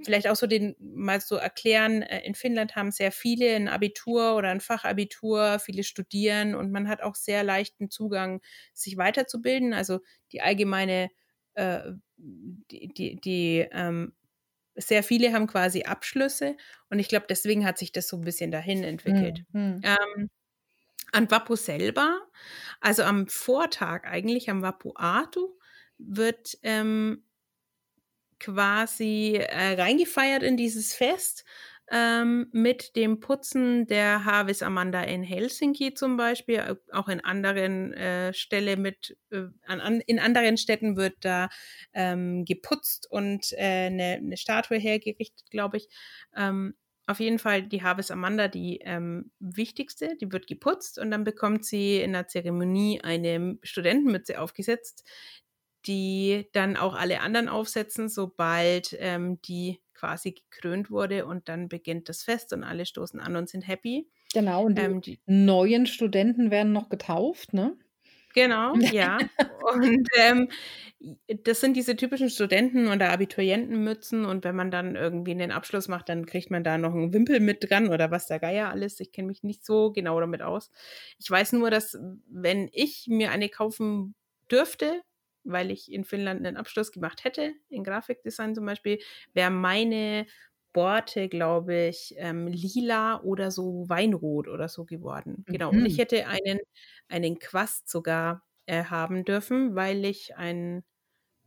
[0.04, 4.36] vielleicht auch so den mal so erklären, äh, in Finnland haben sehr viele ein Abitur
[4.36, 8.42] oder ein Fachabitur, viele studieren und man hat auch sehr leichten Zugang,
[8.74, 9.74] sich weiterzubilden.
[9.74, 10.00] Also
[10.32, 11.10] die allgemeine,
[11.56, 11.82] äh,
[12.18, 14.14] die, die, die ähm,
[14.76, 16.56] sehr viele haben quasi Abschlüsse
[16.90, 19.44] und ich glaube, deswegen hat sich das so ein bisschen dahin entwickelt.
[19.52, 19.82] Mhm.
[19.84, 20.30] Ähm,
[21.12, 22.22] an Wapu selber,
[22.82, 25.58] also am Vortag eigentlich, am Wapu Atu,
[25.98, 27.24] wird ähm,
[28.40, 31.46] quasi äh, reingefeiert in dieses Fest
[31.92, 38.34] ähm, mit dem Putzen der Havis Amanda in Helsinki zum Beispiel, auch in anderen äh,
[38.34, 41.50] Ställe mit, äh, an, in anderen Städten wird da
[41.94, 45.90] ähm, geputzt und eine äh, ne Statue hergerichtet, glaube ich.
[46.36, 46.76] Ähm,
[47.08, 51.66] auf jeden Fall die Havis Amanda die ähm, wichtigste, die wird geputzt und dann bekommt
[51.66, 55.04] sie in der Zeremonie eine Studentenmütze aufgesetzt,
[55.86, 62.10] die dann auch alle anderen aufsetzen, sobald ähm, die quasi gekrönt wurde und dann beginnt
[62.10, 64.08] das Fest und alle stoßen an und sind happy.
[64.34, 67.78] Genau, und die, ähm, die neuen Studenten werden noch getauft, ne?
[68.34, 69.18] Genau, ja.
[69.74, 70.50] Und ähm,
[71.44, 74.26] das sind diese typischen Studenten- oder Abiturientenmützen.
[74.26, 77.40] Und wenn man dann irgendwie einen Abschluss macht, dann kriegt man da noch einen Wimpel
[77.40, 79.00] mit dran oder was der Geier alles.
[79.00, 80.70] Ich kenne mich nicht so genau damit aus.
[81.18, 84.16] Ich weiß nur, dass wenn ich mir eine kaufen
[84.52, 85.02] dürfte,
[85.52, 89.00] weil ich in Finnland einen Abschluss gemacht hätte, in Grafikdesign zum Beispiel,
[89.34, 90.26] wäre meine
[90.74, 95.44] Borte, glaube ich, ähm, lila oder so Weinrot oder so geworden.
[95.48, 95.72] Genau.
[95.72, 95.80] Mhm.
[95.80, 96.00] Und ich mhm.
[96.00, 96.60] hätte einen,
[97.08, 100.84] einen Quast sogar äh, haben dürfen, weil ich ein,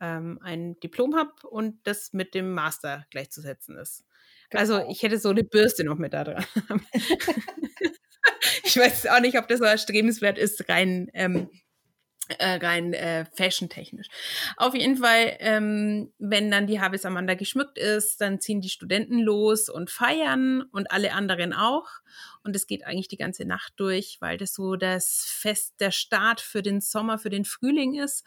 [0.01, 4.05] ähm, ein Diplom habe und das mit dem Master gleichzusetzen ist.
[4.51, 4.83] Also, genau.
[4.83, 6.45] Also ich hätte so eine Bürste noch mit da dran.
[8.65, 11.49] ich weiß auch nicht, ob das so erstrebenswert ist, rein ähm,
[12.39, 14.07] äh, rein äh, fashion-technisch.
[14.57, 19.19] Auf jeden Fall, ähm, wenn dann die Habis Amanda geschmückt ist, dann ziehen die Studenten
[19.19, 21.89] los und feiern und alle anderen auch.
[22.45, 26.41] Und es geht eigentlich die ganze Nacht durch, weil das so das Fest, der Start
[26.41, 28.25] für den Sommer, für den Frühling ist.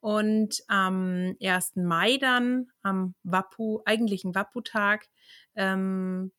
[0.00, 1.76] Und am 1.
[1.76, 5.06] Mai dann, am Wappu, eigentlichen Wappu-Tag,
[5.56, 6.32] ähm,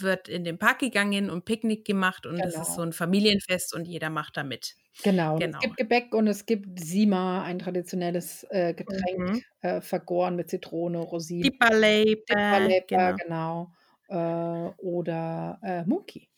[0.00, 2.82] wird in den Park gegangen und Picknick gemacht und es ist so genau.
[2.88, 4.74] ein Familienfest und jeder macht da mit.
[5.02, 5.34] Genau.
[5.34, 5.74] Es gibt genau.
[5.76, 9.42] Gebäck und es gibt Sima, ein traditionelles äh, Getränk, Mhm.
[9.60, 13.16] äh, vergoren mit Zitrone, Rosinen, Dipperleber, genau.
[13.16, 13.72] genau.
[14.08, 16.28] Äh, oder äh, Muki.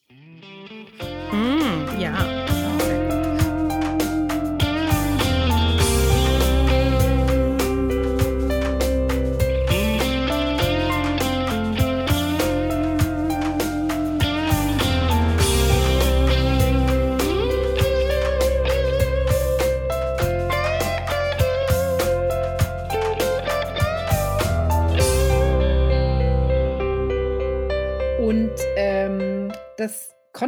[1.30, 2.67] Mm, ja.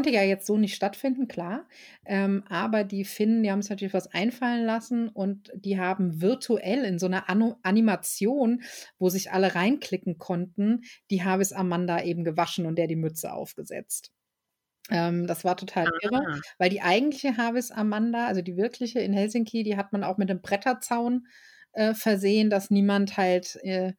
[0.00, 1.68] Konnte ja jetzt so nicht stattfinden, klar.
[2.06, 6.86] Ähm, aber die Finnen, die haben sich natürlich was einfallen lassen und die haben virtuell
[6.86, 8.62] in so einer An Animation,
[8.98, 14.10] wo sich alle reinklicken konnten, die Havis Amanda eben gewaschen und der die Mütze aufgesetzt.
[14.90, 15.98] Ähm, das war total Aha.
[16.00, 20.16] irre, weil die eigentliche Havis Amanda, also die wirkliche in Helsinki, die hat man auch
[20.16, 21.26] mit einem Bretterzaun
[21.72, 23.92] äh, versehen, dass niemand halt äh,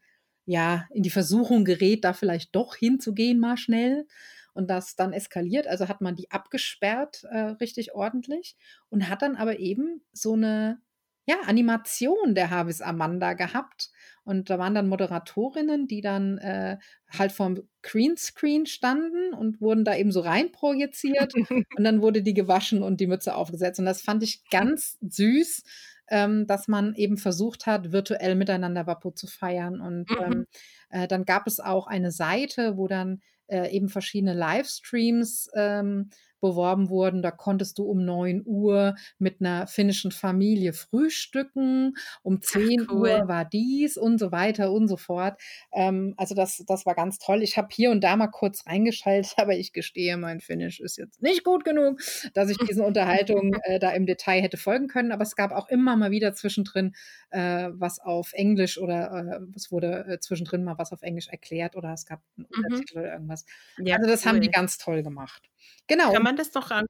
[0.45, 4.07] ja in die Versuchung gerät, da vielleicht doch hinzugehen mal schnell
[4.53, 5.67] und das dann eskaliert.
[5.67, 8.55] Also hat man die abgesperrt äh, richtig ordentlich
[8.89, 10.81] und hat dann aber eben so eine
[11.25, 13.91] ja, Animation der Harvis Amanda gehabt.
[14.23, 16.77] Und da waren dann Moderatorinnen, die dann äh,
[17.09, 21.33] halt vom Greenscreen standen und wurden da eben so reinprojiziert.
[21.77, 23.79] und dann wurde die gewaschen und die Mütze aufgesetzt.
[23.79, 25.63] Und das fand ich ganz süß,
[26.09, 29.79] ähm, dass man eben versucht hat, virtuell miteinander Wapo zu feiern.
[29.79, 30.17] Und mhm.
[30.23, 30.47] ähm,
[30.89, 36.09] äh, dann gab es auch eine Seite, wo dann äh, eben verschiedene Livestreams ähm,
[36.41, 37.21] beworben wurden.
[37.21, 42.99] Da konntest du um 9 Uhr mit einer finnischen Familie frühstücken, um 10 Ach, cool.
[42.99, 45.39] Uhr war dies und so weiter und so fort.
[45.73, 47.43] Ähm, also das, das war ganz toll.
[47.43, 51.21] Ich habe hier und da mal kurz reingeschaltet, aber ich gestehe, mein Finnisch ist jetzt
[51.21, 51.99] nicht gut genug,
[52.33, 55.11] dass ich diesen Unterhaltungen äh, da im Detail hätte folgen können.
[55.11, 56.93] Aber es gab auch immer mal wieder zwischendrin
[57.29, 61.75] äh, was auf Englisch oder äh, es wurde äh, zwischendrin mal was auf Englisch erklärt
[61.75, 62.65] oder es gab einen mhm.
[62.65, 63.45] Untertitel oder irgendwas.
[63.77, 64.29] Ja, also das cool.
[64.31, 65.49] haben die ganz toll gemacht.
[65.87, 66.11] Genau.
[66.11, 66.85] Kann man das noch an?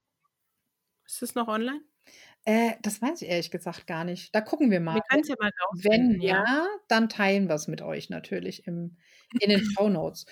[1.05, 1.81] Ist das noch online?
[2.45, 4.33] Äh, das weiß ich ehrlich gesagt gar nicht.
[4.33, 4.95] Da gucken wir mal.
[4.95, 6.67] Wir ja mal Wenn ja.
[6.87, 8.97] dann teilen wir's mit euch natürlich im
[9.39, 10.25] in den Shownotes.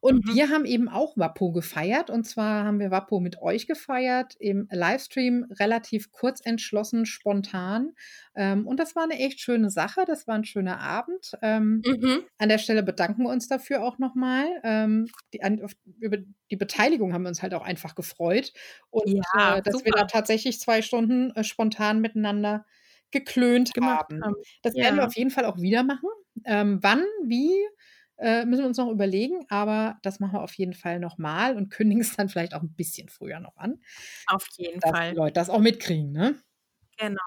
[0.00, 0.36] Und Mhm.
[0.36, 2.10] wir haben eben auch Wappo gefeiert.
[2.10, 7.92] Und zwar haben wir Wappo mit euch gefeiert im Livestream, relativ kurz entschlossen, spontan.
[8.34, 10.04] Ähm, und das war eine echt schöne Sache.
[10.06, 11.32] Das war ein schöner Abend.
[11.42, 12.26] Ähm, Mhm.
[12.38, 14.46] an der Stelle bedanken wir uns dafür auch noch mal.
[14.64, 16.18] Ähm, die an auf über
[16.50, 18.52] die Beteiligung haben wir uns halt auch einfach gefreut.
[18.90, 20.10] Und, Ja, äh, dass wir da super.
[20.10, 22.66] tatsächlich 2 Stunden, äh, spontan miteinander
[23.10, 24.24] geklönt Gemacht haben.
[24.24, 24.34] haben.
[24.62, 25.06] Das werden wir Ja.
[25.06, 26.08] auf jeden Fall auch wieder machen.
[26.44, 27.54] Ähm, wann, wie,
[28.18, 31.56] äh, müssen wir uns noch überlegen, aber das machen wir auf jeden Fall noch mal
[31.56, 33.80] und kündigen es dann vielleicht auch 'n bisschen früher noch an,
[34.28, 35.16] Auf jeden dass die Fall.
[35.16, 36.36] Leute das auch mitkriegen, ne?
[36.98, 37.20] Genau.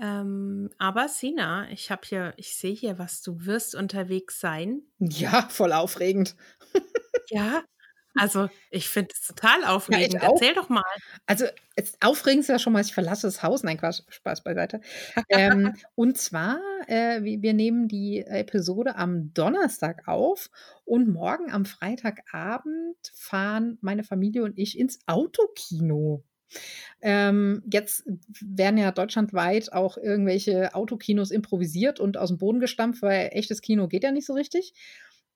[0.00, 4.82] Ähm, aber Sina, ich habe hier ich sehe hier was, du wirst unterwegs sein.
[5.00, 6.34] Ja, voll aufregend.
[7.30, 7.64] Ja,
[8.18, 10.22] also, ich finde es total Ja, aufregend.
[10.22, 10.42] auch.
[10.42, 10.82] Erzähl doch mal.
[11.26, 13.62] Also, es aufregend ist ja schon mal, ich verlasse das Haus.
[13.62, 14.80] Nein, Quatsch, Spaß beiseite.
[15.28, 20.50] Ähm, und zwar, äh, wi wir nehmen die Episode am Donnerstag auf
[20.84, 26.24] und morgen am Freitagabend fahren meine Familie und ich ins Autokino.
[27.02, 28.04] Ähm, jetzt
[28.40, 34.04] werden ja deutschlandweit auch irgendwelche Autokinos improvisiert und aus'm Boden gestampft, weil echtes Kino geht
[34.04, 34.74] ja nicht so richtig.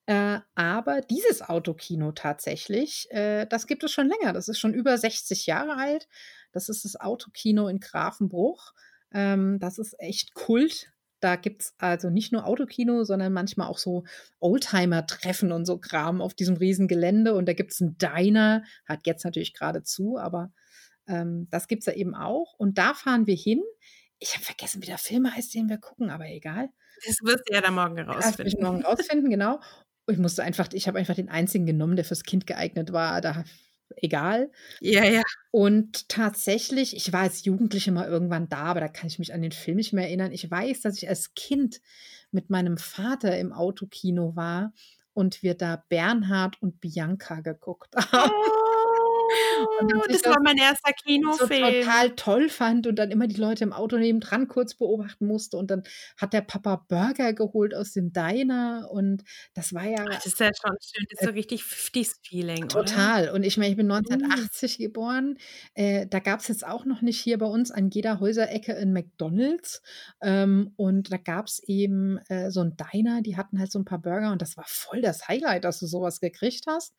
[0.06, 4.32] Äh, aber dieses Autokino tatsächlich, äh, das gibt es schon länger.
[4.32, 6.08] Das ist schon über 60 Jahre alt.
[6.52, 8.72] Das ist das Autokino in Grafenbruch.
[9.12, 10.92] Ähm, das ist echt Kult.
[11.20, 14.02] Da gibt's also nicht nur Autokino, sondern manchmal auch so
[14.40, 17.34] Oldtimer-Treffen und so Kram auf diesem Riesengelände.
[17.34, 20.52] Und da gibt's 'n Diner, hat jetzt natürlich grade zu, aber,
[21.06, 22.54] ähm, das gibt's da eben auch.
[22.58, 23.62] Und da fahren wir hin.
[24.18, 26.70] Ich habe vergessen, wie der Film heißt, den wir gucken, aber egal.
[27.04, 28.60] Das wirst du ja dann morgen Das werde ich rausfinden.
[28.60, 29.60] morgen rausfinden, genau.
[30.08, 33.20] Ich musste einfach ich habe einfach den einzigen genommen, der fürs Kind geeignet war.
[33.20, 33.44] Da
[33.96, 34.50] egal.
[34.80, 35.22] Ja, ja.
[35.50, 39.42] Und tatsächlich, ich war als Jugendliche mal irgendwann da, aber da kann ich mich an
[39.42, 40.32] den Film nicht mehr erinnern.
[40.32, 41.80] Ich weiß, dass ich als Kind
[42.30, 44.72] mit meinem Vater im Autokino war
[45.14, 48.30] und wir da Bernhard und Bianca geguckt haben.
[48.30, 48.71] Und
[49.34, 50.92] Oh, das war mein erster
[51.30, 52.02] so Kinofilm.
[52.02, 55.56] total toll fand und dann immer die Leute im Auto nebendran kurz beobachten musste.
[55.56, 55.82] Und dann
[56.18, 60.40] hat der Papa Burger geholt aus dem Diner und das war ja Ach, das ist
[60.40, 61.04] ja schon schön.
[61.10, 63.08] Das ist so richtig 50s-Feeling, oder?
[63.10, 63.28] Total.
[63.30, 64.48] Und ich meine, ich bin Mhm.
[64.50, 65.36] 1980 geboren.
[65.74, 69.82] Äh, da gab's jetzt auch noch nicht hier bei uns an jeder Häuserecke 'n McDonald's.
[70.22, 73.98] Ähm, und da gab's eben, äh, so 'n Diner, die hatten halt so 'n paar
[74.00, 76.94] Burger und das war voll das Highlight, dass du so was gekriegt hast.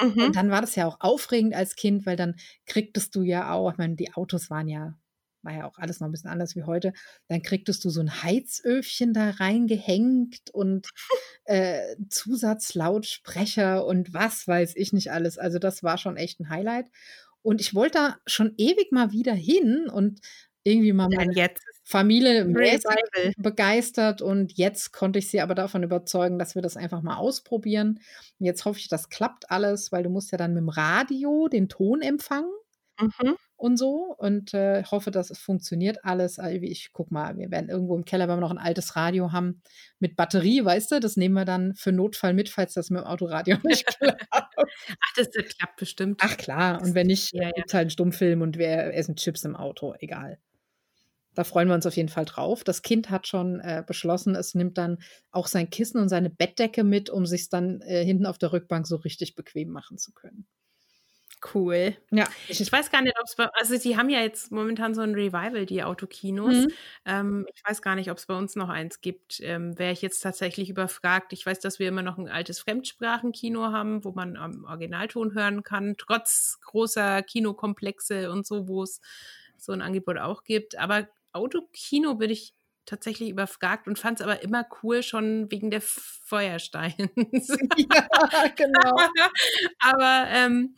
[0.00, 0.32] Mhm.
[0.32, 3.70] Und dann war das ja auch aufregend als Kind, weil dann kriegtest du ja auch
[3.72, 4.96] ich meine, die Autos waren ja
[5.42, 6.92] war ja auch alles noch 'n bisschen anders wie heute.
[7.28, 10.88] Dann kriegtest du so 'n Heizöfchen da reingehängt und,
[11.44, 15.38] äh, Zusatzlautsprecher und was weiß ich nicht alles.
[15.38, 16.86] Also, das war schon echt 'n Highlight.
[17.42, 20.20] Und ich wollte da schon ewig mal wieder hin und
[20.64, 21.34] irgendwie mal meine
[21.84, 22.46] Familie
[23.36, 28.00] begeistert und jetzt konnte ich sie aber davon überzeugen, dass wir das einfach mal ausprobieren.
[28.40, 31.68] Und jetzt hoffe ich, das klappt alles, weil du musst ja dann mit'm Radio den
[31.68, 32.50] Ton empfangen
[33.00, 33.34] Mhm.
[33.56, 36.38] und so und, äh, hoffe, dass es funktioniert alles.
[36.40, 39.32] Ah, ich gucke mal, wir werden irgendwo im Keller, wenn wir noch 'n altes Radio
[39.32, 39.62] haben
[40.00, 43.56] mit Batterie, weißt du, das nehmen wir dann für Notfall mit, falls das mit'm Autoradio
[43.64, 44.26] nicht klappt.
[45.00, 46.20] Ach, das das klappt bestimmt.
[46.20, 47.50] Ach klar, und wenn nicht, ja, ja.
[47.54, 50.38] gibt's halt 'n Stummfilm und wir essen Chips im Auto, egal.
[51.34, 52.64] Da freuen wir uns auf jeden Fall drauf.
[52.64, 54.98] Das Kind hat schon, äh, beschlossen, es nimmt dann
[55.30, 58.86] auch sein Kissen und seine Bettdecke mit, um sich's dann, äh, hinten auf der Rückbank
[58.86, 60.46] so richtig bequem machen zu können.
[61.42, 61.96] Cool.
[62.10, 65.02] Ja, Ich ich weiß gar nicht, ob's bei also, sie haben ja jetzt momentan so
[65.02, 66.66] 'n Revival, die Autokinos.
[66.66, 66.74] Mhm.
[67.04, 69.40] Ähm, ich weiß gar nicht, ob's bei uns noch eins gibt.
[69.40, 71.32] Ähm, wäre ich jetzt tatsächlich überfragt.
[71.32, 75.62] Ich weiß, dass wir immer noch 'n altes Fremdsprachenkino haben, wo man am Originalton hören
[75.62, 79.00] kann, trotz großer Kinokomplexe und so, wo's
[79.58, 80.76] so 'n Angebot auch gibt.
[80.78, 82.54] Aber Autokino bin ich
[82.86, 86.98] tatsächlich überfragt und fand's aber immer cool, schon wegen der Feuersteins.
[87.76, 88.06] Ja,
[88.56, 88.98] genau.
[89.80, 90.76] Aber, ähm,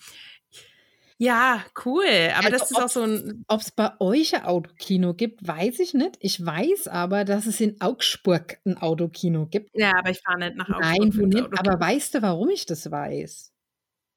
[1.19, 2.07] ja, cool.
[2.37, 5.95] Aber Also, das ist auch so 'n ob's bei euch 'n Autokino gibt, weiß ich
[5.95, 6.17] nicht.
[6.21, 9.71] Ich weiß aber, dass es in Augsburg 'n Autokino gibt.
[9.75, 11.49] Ja, aber ich fahre nicht nach Augsburg Nein, du nicht.
[11.49, 11.59] Autokino.
[11.59, 13.53] Aber weißt du, warum ich das weiß?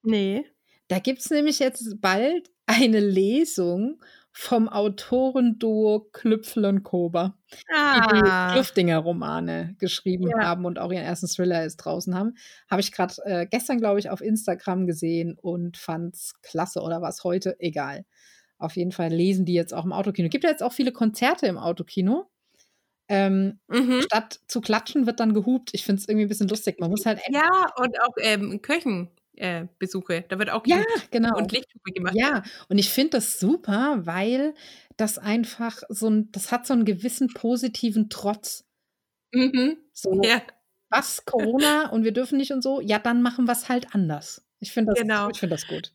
[0.04, 0.44] Ne.
[0.90, 4.02] Da gibt's nämlich jetzt bald eine Lesung
[4.34, 7.38] vom Autorenduo Klüpfel und Kober,
[7.94, 8.50] die die Ah.
[8.50, 10.44] Klüftinger-Romane geschrieben Ja.
[10.44, 12.36] haben und auch ihren ersten Thriller jetzt draußen haben.
[12.70, 17.24] Habe ich grad, äh, gestern, glaube ich, auf Instagram gesehen und fand's klasse oder war's
[17.24, 17.56] heute?
[17.60, 18.06] Egal.
[18.60, 20.30] Auf jeden Fall lesen die jetzt auch im Autokino.
[20.30, 22.30] Gibt ja jetzt auch viele Konzerte im Autokino.
[23.10, 24.10] Ähm, Mhm.
[24.10, 25.72] statt zu klatschen, wird dann gehupt.
[25.74, 26.80] Ich finde es irgendwie 'n bisschen lustig.
[26.82, 30.26] Man muss halt Ja, und auch, ähm, Köchen äh, besuche.
[30.30, 31.38] Da wird auch ja, genau.
[31.38, 32.16] und Lichthupe gemacht.
[32.16, 34.54] Ja, und ich finde das super, weil
[34.98, 38.66] das einfach so ein, das hat so einen gewissen positiven Trotz.
[39.34, 39.78] Mhm.
[39.94, 40.42] So, Ja,
[40.90, 44.46] was, Corona und wir dürfen nicht und so, ja, dann machen wir es halt anders.
[44.60, 45.30] Ich finde das, Genau.
[45.30, 45.94] ich finde das gut.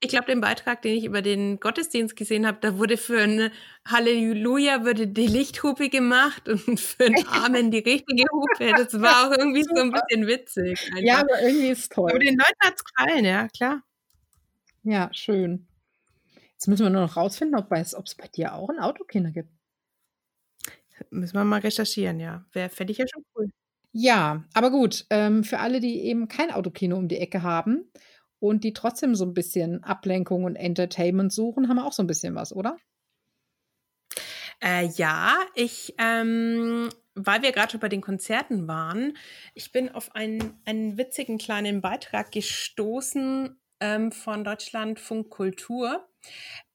[0.00, 3.50] Ich glaube, den Beitrag, den ich über den Gottesdienst gesehen habe, da wurde für ein
[3.86, 8.72] Halleluja wurde die Lichthupe gemacht und für ein Amen die richtige Hupe.
[8.76, 10.90] Das war auch irgendwie so ein bisschen witzig.
[10.92, 11.02] Einfach.
[11.02, 12.18] Ja, aber irgendwie ist es aber toll.
[12.18, 13.82] den Leuten hat es gefallen, ja, klar.
[14.82, 15.66] Ja, schön.
[16.52, 19.50] Jetzt müssen wir nur noch rausfinden, ob es bei dir auch ein Autokinder gibt.
[21.10, 22.44] Müssen wir mal recherchieren, ja.
[22.52, 23.50] Wäre, fände ich ja schon cool.
[23.92, 27.90] Ja, aber gut, ähm, für alle, die eben kein Autokino um die Ecke haben
[28.38, 32.06] und die trotzdem so ein bisschen Ablenkung und Entertainment suchen, haben wir auch so ein
[32.06, 32.76] bisschen was, oder?
[34.62, 39.16] Äh, ja, ich, ähm, weil wir gerade schon bei den Konzerten waren,
[39.54, 46.08] ich bin auf einen, einen witzigen kleinen Beitrag gestoßen ähm, von Deutschlandfunk Kultur.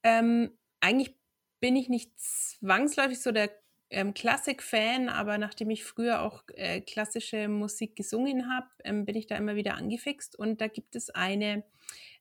[0.02, 1.16] Ähm, eigentlich
[1.60, 3.50] bin ich nicht zwangsläufig so der
[3.92, 9.26] ähm, Klassik-Fan, aber nachdem ich früher auch äh, klassische Musik gesungen habe, ähm, bin ich
[9.26, 10.36] da immer wieder angefixt.
[10.36, 11.64] Und da gibt es eine,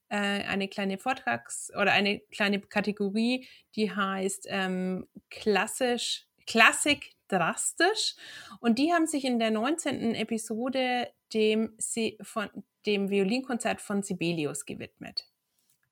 [0.10, 8.16] äh, eine kleine Vortrags- oder eine kleine Kategorie, die heißt ähm, klassisch, Klassik drastisch.
[8.60, 10.16] Und die haben sich in der 19.
[10.16, 12.50] Episode dem, Si- von,
[12.86, 15.30] dem Violinkonzert von Sibelius gewidmet.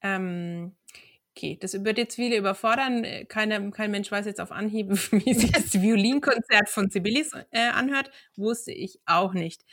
[0.01, 0.75] Ähm,
[1.39, 3.05] okay, das wird jetzt viele überfordern.
[3.29, 8.11] Keiner, kein Mensch weiß jetzt auf Anhieb, wie sich das Violinkonzert von Sibelius äh, anhört.
[8.35, 9.63] Wusste ich auch nicht.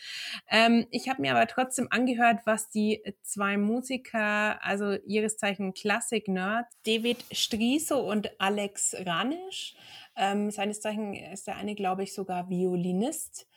[0.49, 6.77] Ähm, ich habe mir aber trotzdem angehört, was die zwei Musiker, also ihres Zeichen Klassik-Nerds,
[6.85, 9.75] David Strieso und Alex Ranisch,
[10.17, 13.49] ähm, seines Zeichen ist der eine, glaube ich, sogar Violinist,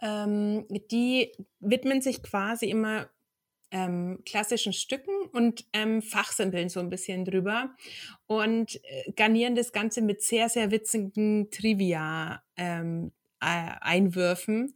[0.00, 3.08] ähm, die widmen sich quasi immer
[3.70, 7.74] ähm, klassischen Stücken und ähm, fachsimpeln so ein bisschen drüber
[8.26, 12.42] und äh, garnieren das Ganze mit sehr, sehr witzigen Trivia.
[12.56, 14.74] Ähm, äh, Einwürfen.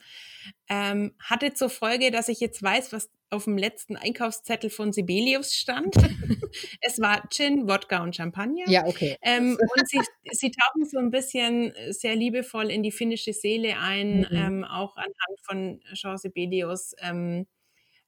[0.69, 5.55] Ähm, hatte zur Folge, dass ich jetzt weiß, was auf dem letzten Einkaufszettel von Sibelius
[5.55, 5.95] stand.
[6.81, 8.65] es war Gin, Wodka und Champagner.
[8.67, 9.17] Ja, okay.
[9.23, 10.01] Ähm, und sie,
[10.33, 14.37] sie tauchen so ein bisschen sehr liebevoll in die finnische Seele ein, Mhm.
[14.37, 17.47] ähm, auch anhand von Jean Sibelius ähm,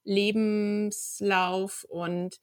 [0.05, 2.41] Lebenslauf und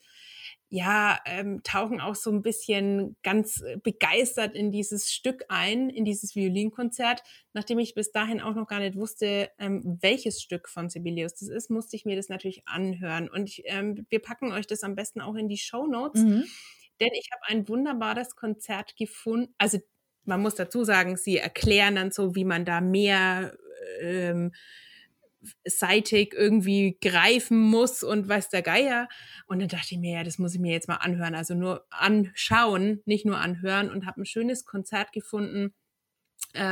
[0.72, 6.06] ja, ähm, tauchen auch so ein bisschen ganz äh, begeistert in dieses Stück ein, in
[6.06, 7.24] dieses Violinkonzert.
[7.54, 11.50] Nachdem ich bis dahin auch noch gar nicht wusste, ähm, welches Stück von Sibelius das
[11.50, 13.30] ist, musste ich mir das natürlich anhören.
[13.30, 16.44] Und ich, ähm, wir packen euch das am besten auch in die Show Notes, Mhm.
[17.02, 19.54] denn ich habe ein wunderbares Konzert gefunden.
[19.58, 19.80] Also
[20.26, 23.58] man muss dazu sagen, sie erklären dann so, wie man da mehr
[24.02, 24.52] ähm,
[25.66, 29.08] seitig irgendwie greifen muss und weiß der Geier.
[29.48, 31.36] Und dann dachte ich mir, ja, das muss ich mir jetzt mal anhören.
[31.36, 35.74] Also nur anschauen, nicht nur anhören und habe ein schönes Konzert gefunden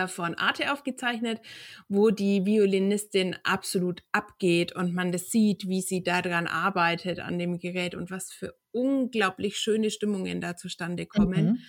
[0.08, 1.40] von Arte aufgezeichnet,
[1.88, 7.60] wo die Violinistin absolut abgeht und man das sieht, wie sie daran arbeitet an dem
[7.60, 11.46] Gerät und was für unglaublich schöne Stimmungen da zustande kommen.
[11.46, 11.60] Mhm.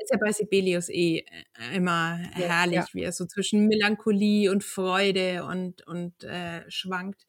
[0.00, 2.88] Ist ja bei Sibelius eh äh, immer Ja, herrlich, ja.
[2.92, 7.26] wie er so zwischen Melancholie und Freude und, und äh, schwankt.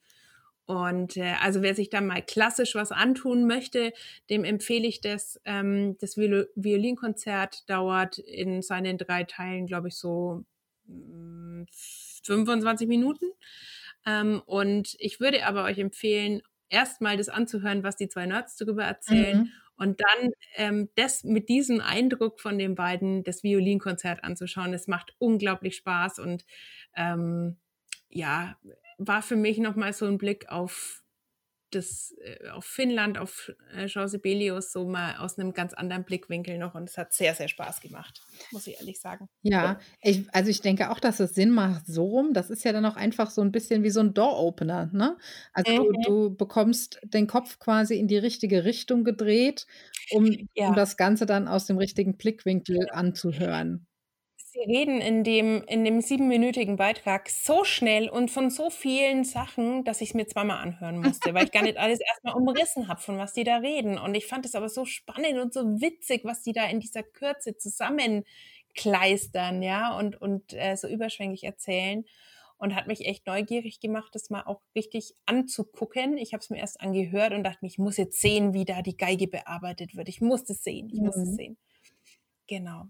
[0.70, 3.92] Und äh, also wer sich da mal klassisch was antun möchte,
[4.30, 5.42] dem empfehle ich das.
[5.44, 10.44] Ähm, das Viol Violinkonzert dauert in seinen drei Teilen, glaube ich, so
[10.86, 11.64] mm,
[12.24, 13.26] 25 Minuten.
[14.06, 18.84] Ähm, und ich würde aber euch empfehlen, erstmal das anzuhören, was die zwei Nerds darüber
[18.84, 19.40] erzählen.
[19.40, 19.52] Mhm.
[19.76, 24.76] Und dann ähm, das mit diesem Eindruck von den beiden das Violinkonzert anzuschauen.
[24.76, 26.46] Es macht unglaublich Spaß und
[26.96, 27.58] ähm,
[28.10, 28.56] ja,
[29.00, 31.04] war für mich nochmal so ein Blick auf
[31.72, 36.58] das, äh, auf Finnland, auf äh, Jean Sibelius, so mal aus einem ganz anderen Blickwinkel
[36.60, 36.76] noch.
[36.76, 39.30] Und es hat sehr, sehr Spaß gemacht, muss ich ehrlich sagen.
[39.44, 42.34] Ja, ich, also ich denke auch, dass es Sinn macht, so rum.
[42.34, 45.18] Das ist ja dann auch einfach so ein bisschen wie so ein Door-Opener, ne?
[45.54, 46.04] Also du, Mhm.
[46.04, 49.66] du bekommst den Kopf quasi in die richtige Richtung gedreht,
[50.10, 50.66] um, Ja.
[50.66, 53.88] um das Ganze dann aus dem richtigen Blickwinkel anzuhören.
[54.62, 59.86] Sie reden in dem, in dem siebenminütigen Beitrag so schnell und von so vielen Sachen,
[59.86, 63.00] dass ich es mir zweimal anhören musste, weil ich gar nicht alles erstmal umrissen habe,
[63.00, 63.98] von was die da reden.
[63.98, 67.04] Und ich fand es aber so spannend und so witzig, was die da in dieser
[67.04, 72.06] Kürze zusammenkleistern, ja, und, und äh, so überschwänglich erzählen.
[72.58, 76.18] Und hat mich echt neugierig gemacht, das mal auch richtig anzugucken.
[76.18, 78.82] Ich habe es mir erst angehört und dachte mir, ich muss jetzt sehen, wie da
[78.82, 80.10] die Geige bearbeitet wird.
[80.10, 81.34] Ich muss es sehen, ich muss es Mhm.
[81.36, 81.58] sehen.
[82.50, 82.86] Genau.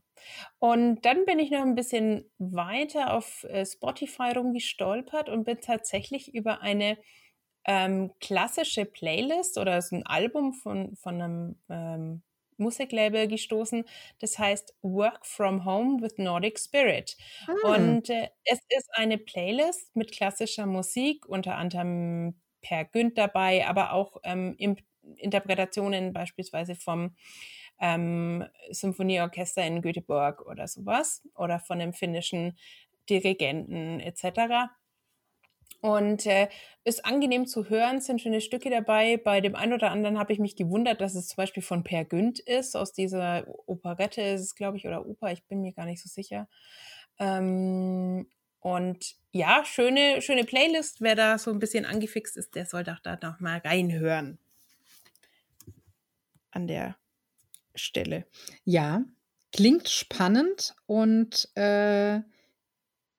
[0.59, 6.33] Und dann bin ich noch ein bisschen weiter auf äh, Spotify rumgestolpert und bin tatsächlich
[6.33, 6.97] über eine
[7.65, 12.23] ähm, klassische Playlist oder ist ein Album von, von einem ähm,
[12.57, 13.83] Musiklabel gestoßen.
[14.19, 17.17] Das heißt Work from Home with Nordic Spirit.
[17.45, 17.75] Ah.
[17.75, 23.91] Und äh, es ist eine Playlist mit klassischer Musik, unter anderem Per Günd dabei, aber
[23.91, 24.55] auch ähm,
[25.17, 27.15] Interpretationen beispielsweise vom
[27.79, 32.57] ähm, Symphonieorchester in Göteborg oder sowas oder von einem finnischen
[33.09, 34.69] Dirigenten etc.
[35.81, 36.49] Und äh,
[36.83, 39.17] ist angenehm zu hören, sind schöne Stücke dabei.
[39.17, 42.03] Bei dem einen oder anderen habe ich mich gewundert, dass es zum Beispiel von Per
[42.03, 45.85] Günd ist, aus dieser Operette ist es, glaube ich, oder Oper, ich bin mir gar
[45.85, 46.49] nicht so sicher.
[47.17, 48.27] Ähm,
[48.59, 50.99] und ja, schöne, schöne Playlist.
[50.99, 54.37] Wer da so ein bisschen angefixt ist, der soll doch da noch mal reinhören.
[56.51, 56.97] An der
[57.79, 58.25] Stelle.
[58.65, 59.03] Ja,
[59.51, 62.21] klingt spannend und äh,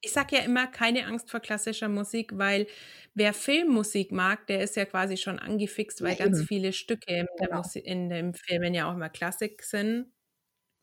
[0.03, 2.67] ich sage ja immer, keine Angst vor klassischer Musik, weil
[3.15, 7.27] wer Filmmusik mag, der ist ja quasi schon angefixt, weil Ja, ganz viele Stücke in,
[7.39, 7.53] der Genau.
[7.53, 10.13] Musi in den Filmen ja auch immer Klassik sind,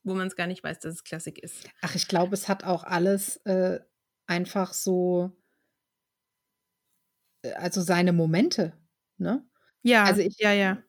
[0.03, 1.71] wo man es gar nicht weiß, dass es Klassik ist.
[1.81, 3.79] ach, ich glaube, es hat auch alles äh,
[4.27, 5.31] einfach so,
[7.43, 8.73] äh, also seine Momente,
[9.17, 9.47] ne?
[9.83, 10.83] Ja, Also ich ja, ja.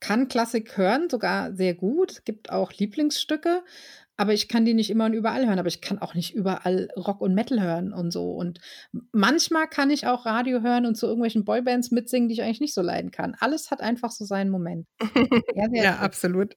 [0.00, 2.12] Kann Klassik hören, sogar sehr gut.
[2.12, 3.62] Es gibt auch Lieblingsstücke,
[4.16, 5.58] aber ich kann die nicht immer und überall hören.
[5.58, 8.32] Aber ich kann auch nicht überall Rock und Metal hören und so.
[8.32, 8.60] Und
[9.12, 12.74] manchmal kann ich auch Radio hören und zu irgendwelchen Boybands mitsingen, die ich eigentlich nicht
[12.74, 13.36] so leiden kann.
[13.40, 14.86] Alles hat einfach so seinen Moment.
[15.54, 16.54] Ja, ja, absolut.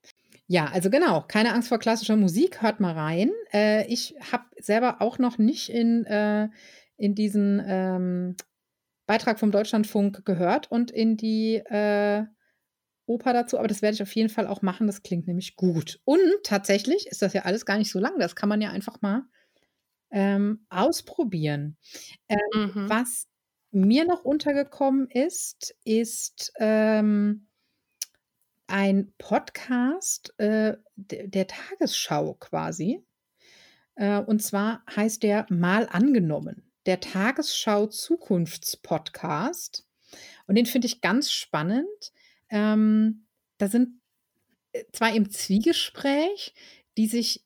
[0.47, 3.31] Ja, also genau, keine Angst vor klassischer Musik, hört mal rein.
[3.51, 6.49] Äh, ich habe selber auch noch nicht in, äh,
[6.97, 8.35] in diesen ähm,
[9.05, 12.23] Beitrag vom Deutschlandfunk gehört und in die äh,
[13.07, 14.87] Oper dazu, aber das werde ich auf jeden Fall auch machen.
[14.87, 15.99] Das klingt nämlich gut.
[16.05, 18.17] Und tatsächlich ist das ja alles gar nicht so lang.
[18.19, 19.23] Das kann man ja einfach mal
[20.11, 21.77] ähm, ausprobieren.
[22.29, 22.89] Ähm, Mhm.
[22.89, 23.27] was
[23.71, 27.47] mir noch untergekommen ist, ist ähm,
[28.67, 33.05] ein Podcast äh, der, Tagesschau quasi.
[33.95, 36.64] Äh, und zwar heißt der Mal angenommen.
[36.85, 39.85] Der Tagesschau Zukunftspodcast.
[40.47, 42.13] Und den finde ich ganz spannend.
[42.49, 43.25] Ähm,
[43.57, 44.01] da sind
[44.71, 46.53] äh, zwar im Zwiegespräch,
[46.97, 47.43] die sich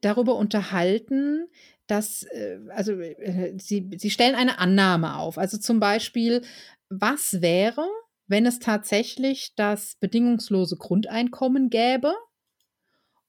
[0.00, 1.48] darüber unterhalten,
[1.86, 5.38] dass, äh, also äh, sie, sie stellen eine Annahme auf.
[5.38, 6.42] Also zum Beispiel,
[6.88, 7.86] was wäre,
[8.26, 12.14] wenn es tatsächlich das bedingungslose Grundeinkommen gäbe?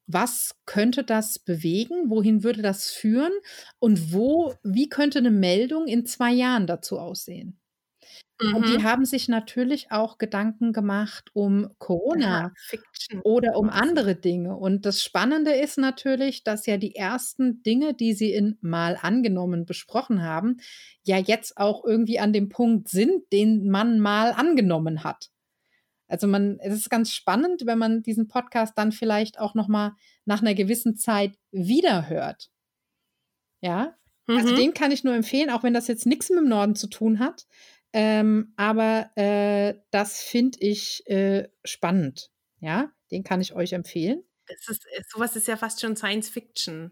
[0.08, 2.10] Was könnte das bewegen?
[2.10, 3.32] Wohin würde das führen?
[3.80, 7.60] Und wo, wie könnte eine Meldung in zwei Jahren dazu aussehen?
[8.52, 8.84] Und die Mhm.
[8.84, 12.52] haben sich natürlich auch Gedanken gemacht um Corona Ja,
[13.24, 14.56] oder um andere Dinge.
[14.58, 19.66] Und das Spannende ist natürlich, dass ja die ersten Dinge, die sie in Mal angenommen
[19.66, 20.58] besprochen haben,
[21.04, 25.30] ja jetzt auch irgendwie an dem Punkt sind, den man mal angenommen hat.
[26.12, 29.96] Also man, es ist ganz spannend, wenn man diesen Podcast dann vielleicht auch noch mal
[30.26, 32.50] nach einer gewissen Zeit wiederhört.
[33.62, 33.96] Ja,
[34.28, 34.56] also Mhm.
[34.56, 37.20] den kann ich nur empfehlen, auch wenn das jetzt nichts mit dem Norden zu tun
[37.20, 37.48] hat.
[37.94, 42.32] Ähm, aber äh, das finde ich äh, spannend.
[42.60, 44.24] Ja, den kann ich euch empfehlen.
[44.48, 46.92] Das ist, äh, sowas ist ja fast schon Science Fiction.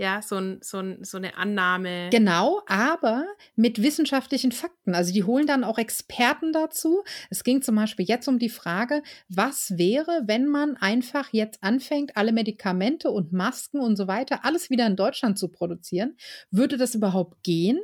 [0.00, 2.08] Ja, so, ein, so, ein, so eine Annahme.
[2.10, 3.26] Genau, aber
[3.56, 4.94] mit wissenschaftlichen Fakten.
[4.94, 7.02] Also die holen dann auch Experten dazu.
[7.30, 12.16] Es ging zum Beispiel jetzt um die Frage, was wäre, wenn man einfach jetzt anfängt,
[12.16, 16.16] alle Medikamente und Masken und so weiter, alles wieder in Deutschland zu produzieren?
[16.52, 17.80] Würde das überhaupt gehen?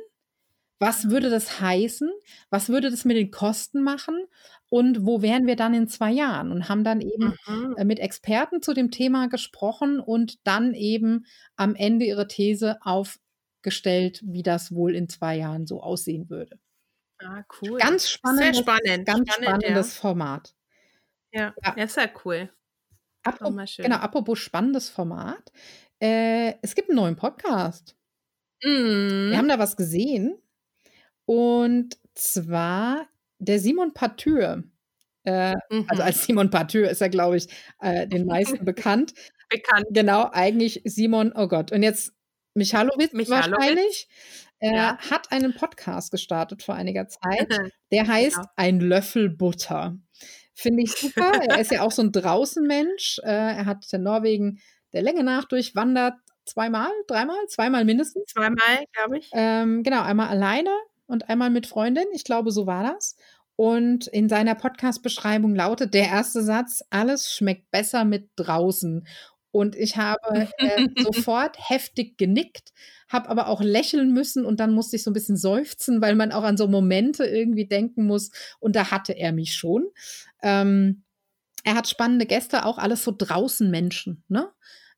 [0.79, 2.09] Was würde das heißen?
[2.49, 4.25] Was würde das mit den Kosten machen?
[4.69, 6.51] Und wo wären wir dann in zwei Jahren?
[6.51, 7.75] Und haben dann eben Mhm.
[7.77, 14.21] äh, mit Experten zu dem Thema gesprochen und dann eben am Ende ihre These aufgestellt,
[14.25, 16.59] wie das wohl in zwei Jahren so aussehen würde.
[17.23, 17.77] Ah, cool.
[17.79, 19.05] Ganz Sehr spannendes, spannend.
[19.05, 20.53] ganz spannend, spannendes Format.
[21.31, 21.41] ja.
[21.41, 21.73] Ja, Ja.
[21.77, 22.49] ja, sehr cool.
[23.23, 23.83] Apro Nochmal schön.
[23.85, 25.51] genau, apropos spannendes Format.
[26.01, 27.95] Äh, es gibt einen neuen Podcast.
[28.61, 28.71] Wir
[29.31, 29.37] Mhm.
[29.37, 30.37] haben da was gesehen.
[31.25, 33.07] Und zwar
[33.39, 34.63] der Simon Patür.
[35.23, 36.01] Äh, also Mhm.
[36.01, 37.47] als Simon Patür ist er, glaube ich,
[37.81, 38.25] äh, den
[38.61, 39.13] meisten bekannt.
[39.49, 39.85] Bekannt.
[39.91, 42.13] Genau, eigentlich Simon, oh Gott, und jetzt
[42.55, 43.51] Michalowitz, Michalowitz.
[43.51, 44.07] wahrscheinlich.
[44.59, 44.97] Er Ja.
[45.11, 47.19] hat einen Podcast gestartet vor einiger Zeit.
[47.91, 48.47] Der heißt Genau.
[48.55, 49.97] Ein Löffel Butter.
[50.53, 51.31] Finde ich super.
[51.49, 53.19] er ist ja auch so ein Draußenmensch.
[53.23, 54.59] Äh, er hat in Norwegen
[54.93, 56.13] der Länge nach durchwandert.
[56.45, 58.31] Zweimal, dreimal, zweimal mindestens.
[58.31, 59.29] Zweimal, glaube ich.
[59.33, 60.69] Ähm, genau, einmal alleine
[61.07, 62.05] und einmal mit Freundin.
[62.13, 63.15] Ich glaube, so war das.
[63.55, 69.07] Und in seiner Podcast-Beschreibung lautet der erste Satz: Alles schmeckt besser mit draußen.
[69.51, 72.73] Und ich habe äh, sofort heftig genickt,
[73.07, 76.33] habe aber auch lächeln müssen und dann musste ich so ein bisschen seufzen, weil man
[76.33, 78.31] auch an so Momente irgendwie denken muss.
[78.59, 79.85] Und da hatte er mich schon.
[80.43, 81.03] Ähm,
[81.63, 84.51] er hat spannende Gäste, auch alles so draußen Menschen, ne?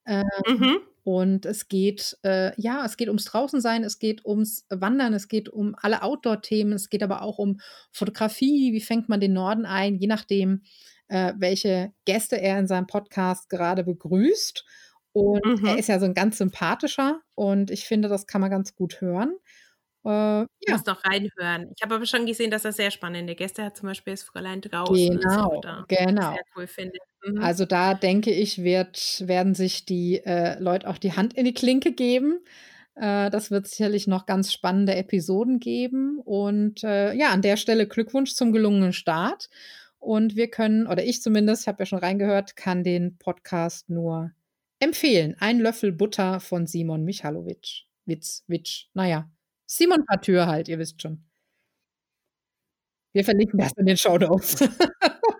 [0.07, 0.77] Ähm, mhm.
[1.07, 5.47] Und es geht, äh, ja, es geht ums Draußensein, es geht ums Wandern, es geht
[5.47, 7.61] um alle Outdoor-Themen, es geht aber auch um
[7.93, 10.63] Fotografie, wie fängt man den Norden ein, je nachdem,
[11.07, 14.65] äh, welche Gäste er in seinem Podcast gerade begrüßt.
[15.13, 15.65] Und mhm.
[15.65, 18.99] er ist ja so ein ganz sympathischer und ich finde, das kann man ganz gut
[18.99, 19.33] hören.
[20.03, 20.47] Äh, ja.
[20.59, 21.71] Ich muss noch reinhören.
[21.73, 24.59] Ich habe aber schon gesehen, dass er sehr spannende Gäste hat, zum Beispiel das Fräulein
[24.59, 25.19] draußen.
[25.21, 26.33] Genau, genau.
[26.33, 26.97] Sehr cool finde.
[27.27, 27.39] Mhm.
[27.39, 31.53] Also da denke ich, wird, werden sich die äh, Leute auch die Hand in die
[31.53, 32.39] Klinke geben.
[32.95, 36.19] Äh, das wird sicherlich noch ganz spannende Episoden geben.
[36.23, 39.49] Und äh, ja, an der Stelle Glückwunsch zum gelungenen Start.
[39.99, 44.31] Und wir können, oder ich zumindest, ich habe ja schon reingehört, kann den Podcast nur
[44.79, 45.35] empfehlen.
[45.39, 47.85] Ein Löffel Butter von Simon Michalowitsch.
[48.05, 48.85] Witz, Witsch.
[48.93, 49.29] Naja,
[49.65, 51.23] Simon Partür halt, ihr wisst schon.
[53.13, 54.59] Wir verlinken das in den Show Notes.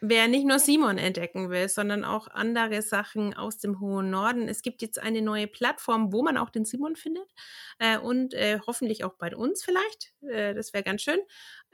[0.00, 4.48] Wer nicht nur Simon entdecken will, sondern auch andere Sachen aus dem hohen Norden.
[4.48, 7.28] Es gibt jetzt eine neue Plattform, wo man auch den Simon findet
[7.78, 10.12] äh, und äh, hoffentlich auch bei uns vielleicht.
[10.22, 11.20] Äh, das wäre ganz schön.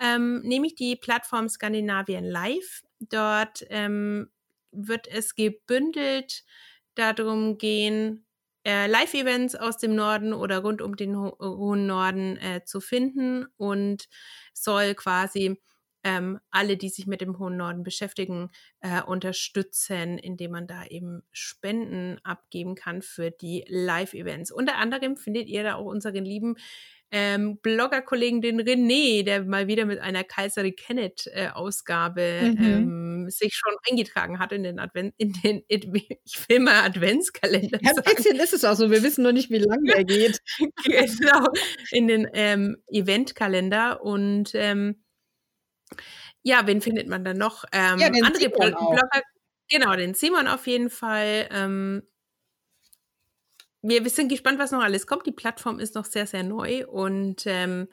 [0.01, 2.83] Ähm, nämlich die Plattform Skandinavien Live.
[3.01, 4.31] Dort ähm,
[4.73, 6.45] wird es gebündelt
[6.95, 8.27] darum gehen,
[8.67, 13.47] äh, Live-Events aus dem Norden oder rund um den ho hohen Norden äh, zu finden
[13.57, 14.09] und
[14.53, 15.61] soll quasi
[16.07, 18.51] ähm, alle, die sich mit dem hohen Norden beschäftigen,
[18.81, 24.53] äh, unterstützen, indem man da eben Spenden abgeben kann für die Live-Events.
[24.53, 26.55] Unter anderem findet ihr da auch unseren lieben
[27.11, 32.65] ähm, Blogger-Kollegen, den René, der mal wieder mit einer Kaiserin Kenneth-Ausgabe äh, mhm.
[32.65, 37.81] ähm, sich schon eingetragen hat in den Advent, in den, ich will mal Adventskalender.
[37.83, 40.41] Ja, ein bisschen ist es auch so, wir wissen nur nicht, wie lange der geht.
[40.85, 41.47] genau,
[41.91, 45.03] in den ähm, Eventkalender und ähm,
[46.43, 47.64] ja, wen findet man dann noch?
[47.72, 49.22] Ähm, ja, den andere Simon Blogger,
[49.68, 51.49] genau, den Simon auf jeden Fall.
[51.51, 52.03] Ähm,
[53.82, 55.26] wir, wir sind gespannt, was noch alles kommt.
[55.26, 57.89] Die Plattform ist noch sehr, sehr neu und ähm,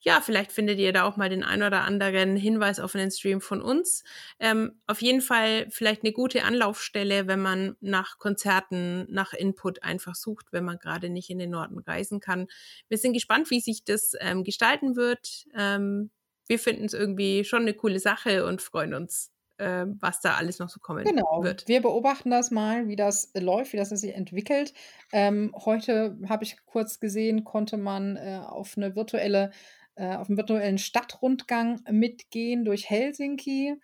[0.00, 3.40] ja, vielleicht findet ihr da auch mal den ein oder anderen Hinweis auf einen Stream
[3.40, 4.04] von uns.
[4.38, 10.14] Ähm, auf jeden Fall vielleicht eine gute Anlaufstelle, wenn man nach Konzerten, nach Input einfach
[10.14, 12.46] sucht, wenn man gerade nicht in den Norden reisen kann.
[12.88, 15.46] Wir sind gespannt, wie sich das ähm, gestalten wird.
[15.56, 16.10] Ähm,
[16.48, 20.58] wir finden es irgendwie schon eine coole Sache und freuen uns äh, was da alles
[20.58, 21.42] noch so kommen genau.
[21.42, 21.68] wird.
[21.68, 24.72] Wir beobachten das mal, wie das läuft, wie das sich entwickelt.
[25.12, 29.50] Ähm, heute habe ich kurz gesehen, konnte man äh, auf eine virtuelle,
[29.96, 33.74] äh, auf einen virtuellen Stadtrundgang mitgehen durch Helsinki.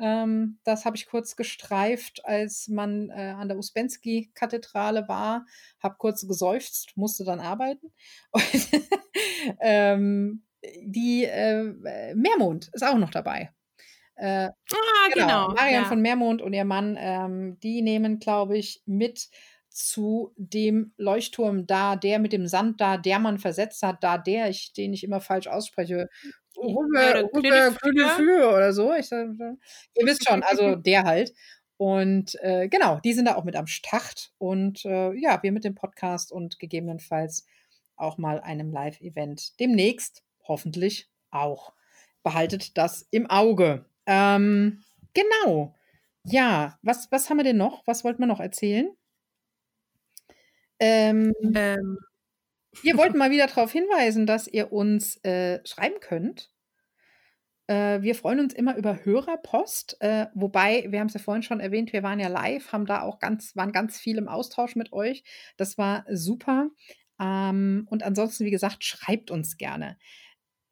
[0.00, 5.44] Ähm, das habe ich kurz gestreift, als man äh, an der Uspensky-Kathedrale war,
[5.82, 7.92] habe kurz geseufzt, musste dann arbeiten.
[9.60, 10.42] ähm,
[10.82, 13.50] die äh, Meermond ist auch noch dabei.
[14.16, 15.26] Äh, ah, genau.
[15.26, 15.48] genau.
[15.54, 15.88] Marian ja.
[15.88, 19.28] von Meermond und ihr Mann, ähm, die nehmen, glaube ich, mit
[19.68, 24.50] zu dem Leuchtturm da, der mit dem Sand da, der man versetzt hat, da der,
[24.50, 26.08] ich, den ich immer falsch ausspreche.
[26.56, 28.92] Rüber, rüber, oder so.
[28.94, 31.32] Ich, äh, ihr wisst schon, also der halt.
[31.78, 34.30] Und äh, genau, die sind da auch mit am Start.
[34.38, 37.46] Und äh, ja, wir mit dem Podcast und gegebenenfalls
[37.96, 41.72] auch mal einem Live-Event demnächst, hoffentlich auch.
[42.22, 43.86] Behaltet das im Auge.
[44.06, 44.82] Ähm,
[45.14, 45.74] genau.
[46.24, 47.86] Ja, was, was haben wir denn noch?
[47.86, 48.90] Was wollten wir noch erzählen?
[50.78, 51.98] Ähm, ähm.
[52.80, 56.50] Wir wollten mal wieder darauf hinweisen, dass ihr uns äh, schreiben könnt.
[57.66, 61.60] Äh, wir freuen uns immer über Hörerpost, äh, wobei, wir haben es ja vorhin schon
[61.60, 64.92] erwähnt, wir waren ja live, haben da auch ganz, waren ganz viel im Austausch mit
[64.92, 65.22] euch.
[65.56, 66.70] Das war super.
[67.20, 69.98] Ähm, und ansonsten, wie gesagt, schreibt uns gerne.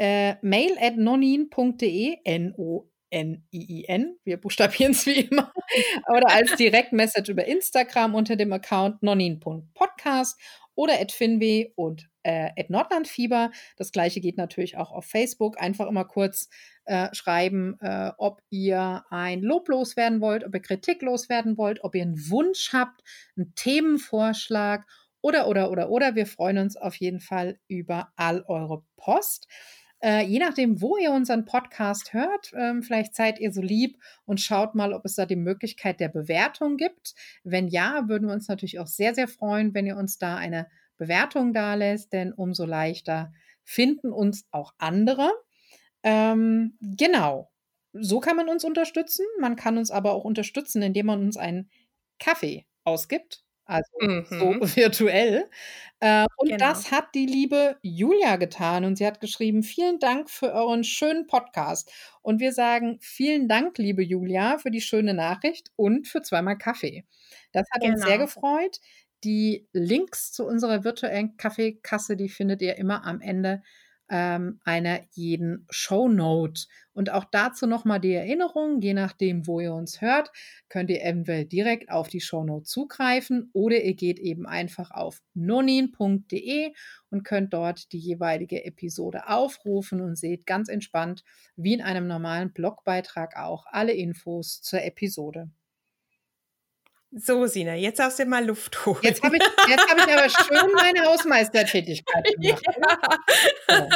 [0.01, 4.17] Äh, mail at nonin.de, N-O N-I-I-N.
[4.25, 5.53] Wir buchstabieren es wie immer.
[6.09, 10.41] Oder als Direktmessage über Instagram unter dem Account nonin.podcast
[10.75, 13.51] oder at finwe und äh, at nordlandfieber.
[13.77, 15.61] Das gleiche geht natürlich auch auf Facebook.
[15.61, 16.49] Einfach immer kurz
[16.87, 21.95] äh, schreiben, äh, ob ihr ein Lob loswerden wollt, ob ihr Kritik loswerden wollt, ob
[21.95, 23.03] ihr einen Wunsch habt,
[23.37, 24.87] einen Themenvorschlag
[25.21, 26.15] oder, oder, oder, oder.
[26.15, 29.49] Wir freuen uns auf jeden Fall über all eure Post.
[30.03, 34.41] Äh, je nachdem, wo ihr unseren Podcast hört, ähm, vielleicht seid ihr so lieb und
[34.41, 37.15] schaut mal, ob es da die Möglichkeit der Bewertung gibt.
[37.45, 40.69] Wenn ja, würden wir uns natürlich auch sehr, sehr freuen, wenn ihr uns da eine
[40.97, 43.33] Bewertung da lässt, denn umso leichter
[43.63, 45.31] finden uns auch andere.
[46.03, 47.51] Ähm, genau.
[47.93, 49.27] So kann man uns unterstützen.
[49.39, 51.71] Man kann uns aber auch unterstützen, indem man uns einen
[52.19, 54.27] Kaffee ausgibt also mhm.
[54.29, 55.49] so virtuell.
[56.01, 56.59] Äh, und genau.
[56.59, 61.27] das hat die liebe Julia getan und sie hat geschrieben, vielen Dank für euren schönen
[61.27, 61.93] Podcast.
[62.23, 67.05] Und wir sagen vielen Dank, liebe Julia, für die schöne Nachricht und für zweimal Kaffee.
[67.53, 67.95] Das hat genau.
[67.95, 68.27] uns sehr genau.
[68.27, 68.81] gefreut.
[69.23, 73.63] Die Links zu unserer virtuellen Kaffeekasse, die findet ihr immer am Ende
[74.11, 76.67] ähm, einer jeden Shownote.
[76.93, 80.31] Und auch dazu nochmal die Erinnerung, je nachdem, wo ihr uns hört,
[80.69, 86.73] könnt ihr eventuell direkt auf die Shownote zugreifen oder ihr geht eben einfach auf nonin.de
[87.11, 91.23] und könnt dort die jeweilige Episode aufrufen und seht ganz entspannt,
[91.57, 95.51] wie in einem normalen Blogbeitrag auch, alle Infos zur Episode.
[97.13, 99.01] So, Sina, jetzt darfst du mal Luft holen.
[99.03, 103.19] Jetzt habe ich, hab ich aber schön meine Hausmeistertätigkeit gemacht.
[103.69, 103.89] Ja.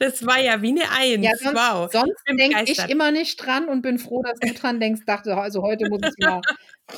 [0.00, 1.24] Das war ja wie eine Eins.
[1.24, 1.90] Ja, sonst, wow.
[1.90, 5.06] Sonst denke ich immer nicht dran und bin froh, dass du dran denkst.
[5.06, 6.42] Dachte, also heute muss ich mal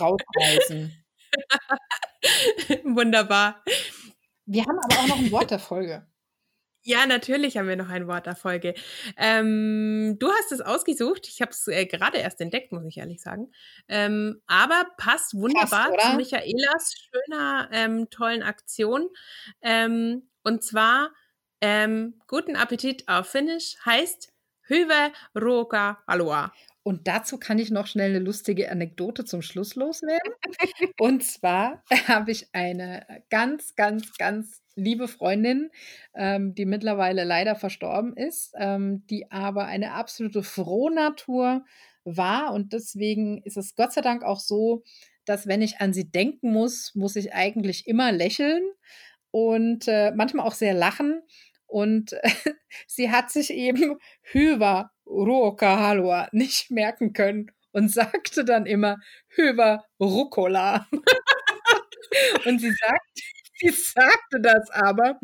[0.00, 0.92] rausreißen.
[2.84, 3.62] Wunderbar.
[4.46, 6.04] Wir haben aber auch noch ein Wort der Folge.
[6.82, 8.74] Ja, natürlich haben wir noch ein Wort der Folge.
[9.16, 11.28] Ähm, du hast es ausgesucht.
[11.28, 13.52] Ich habe es äh, gerade erst entdeckt, muss ich ehrlich sagen.
[13.88, 19.08] Ähm, aber passt wunderbar passt, zu Michaelas schöner, ähm, tollen Aktion.
[19.60, 21.10] Ähm, und zwar
[21.60, 24.32] ähm, guten Appetit auf Finnisch heißt
[24.68, 26.52] Hyvä ruoka aloha.
[26.82, 30.32] Und dazu kann ich noch schnell eine lustige Anekdote zum Schluss loswerden.
[30.98, 35.70] Und zwar habe ich eine ganz, ganz, ganz liebe Freundin,
[36.14, 41.64] ähm, die mittlerweile leider verstorben ist, ähm, die aber eine absolute Frohnatur
[42.04, 42.52] war.
[42.52, 44.82] Und deswegen ist es Gott sei Dank auch so,
[45.24, 48.62] dass wenn ich an sie denken muss, muss ich eigentlich immer lächeln
[49.30, 51.22] und äh, manchmal auch sehr lachen.
[51.66, 52.20] Und äh,
[52.86, 58.96] sie hat sich eben Hyva Ruoka nicht merken können und sagte dann immer
[59.28, 60.88] Hyva Rucola.
[62.46, 63.20] und sie sagt,
[63.70, 65.18] sie sagte das aber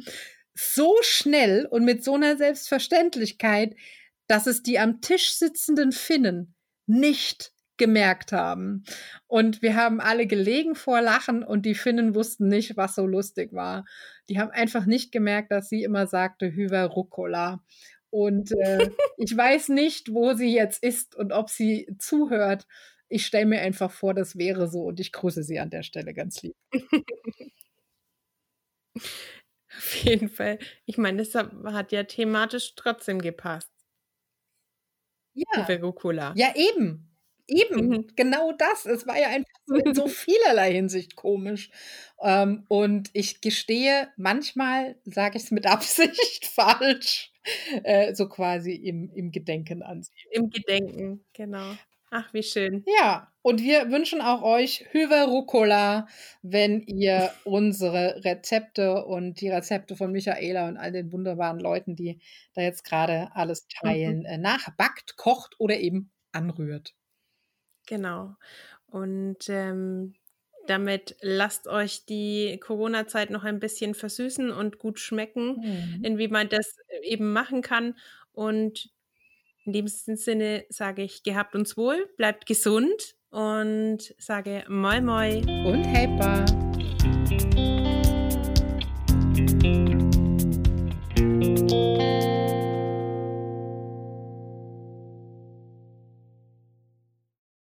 [0.54, 3.74] so schnell und mit so einer Selbstverständlichkeit,
[4.26, 6.54] dass es die am Tisch sitzenden Finnen
[6.86, 8.84] nicht gemerkt haben.
[9.26, 13.52] Und wir haben alle gelegen vor Lachen und die Finnen wussten nicht, was so lustig
[13.52, 13.84] war.
[14.28, 17.62] Die haben einfach nicht gemerkt, dass sie immer sagte Hyver Rucola.
[18.10, 18.78] Und äh,
[19.18, 22.66] ich weiß nicht, wo sie jetzt ist und ob sie zuhört.
[23.08, 26.14] Ich stelle mir einfach vor, das wäre so und ich grüße sie an der Stelle
[26.14, 26.56] ganz lieb.
[28.96, 30.58] Auf jeden Fall.
[30.86, 33.70] Ich meine, das hat ja thematisch trotzdem gepasst.
[35.34, 35.64] Ja.
[35.76, 36.32] Rucola.
[36.36, 37.06] Ja, eben.
[37.48, 38.06] Eben, mhm.
[38.16, 38.86] genau das.
[38.86, 41.70] Es war ja einfach so in so vielerlei Hinsicht komisch.
[42.20, 47.32] Ähm, und ich gestehe, manchmal sage ich es mit Absicht falsch,
[47.84, 50.10] äh, so quasi im, im Gedenken an sie.
[50.30, 51.76] Im Gedenken, genau.
[52.10, 52.84] Ach, wie schön.
[52.98, 56.08] Ja, und wir wünschen auch euch Hüver Rucola,
[56.42, 62.18] wenn ihr unsere Rezepte und die Rezepte von Michaela und all den wunderbaren Leuten, die
[62.54, 64.42] da jetzt gerade alles teilen, mhm.
[64.42, 66.96] nachbackt, kocht oder eben anrührt.
[67.86, 68.34] Genau.
[68.88, 70.14] Und ähm,
[70.66, 76.04] damit lasst euch die Corona-Zeit noch ein bisschen versüßen und gut schmecken, mhm.
[76.04, 77.96] inwie man das eben machen kann.
[78.32, 78.90] Und
[79.64, 85.84] in dem Sinne sage ich, gehabt uns wohl, bleibt gesund und sage Moi Moi und
[85.84, 86.65] Helper.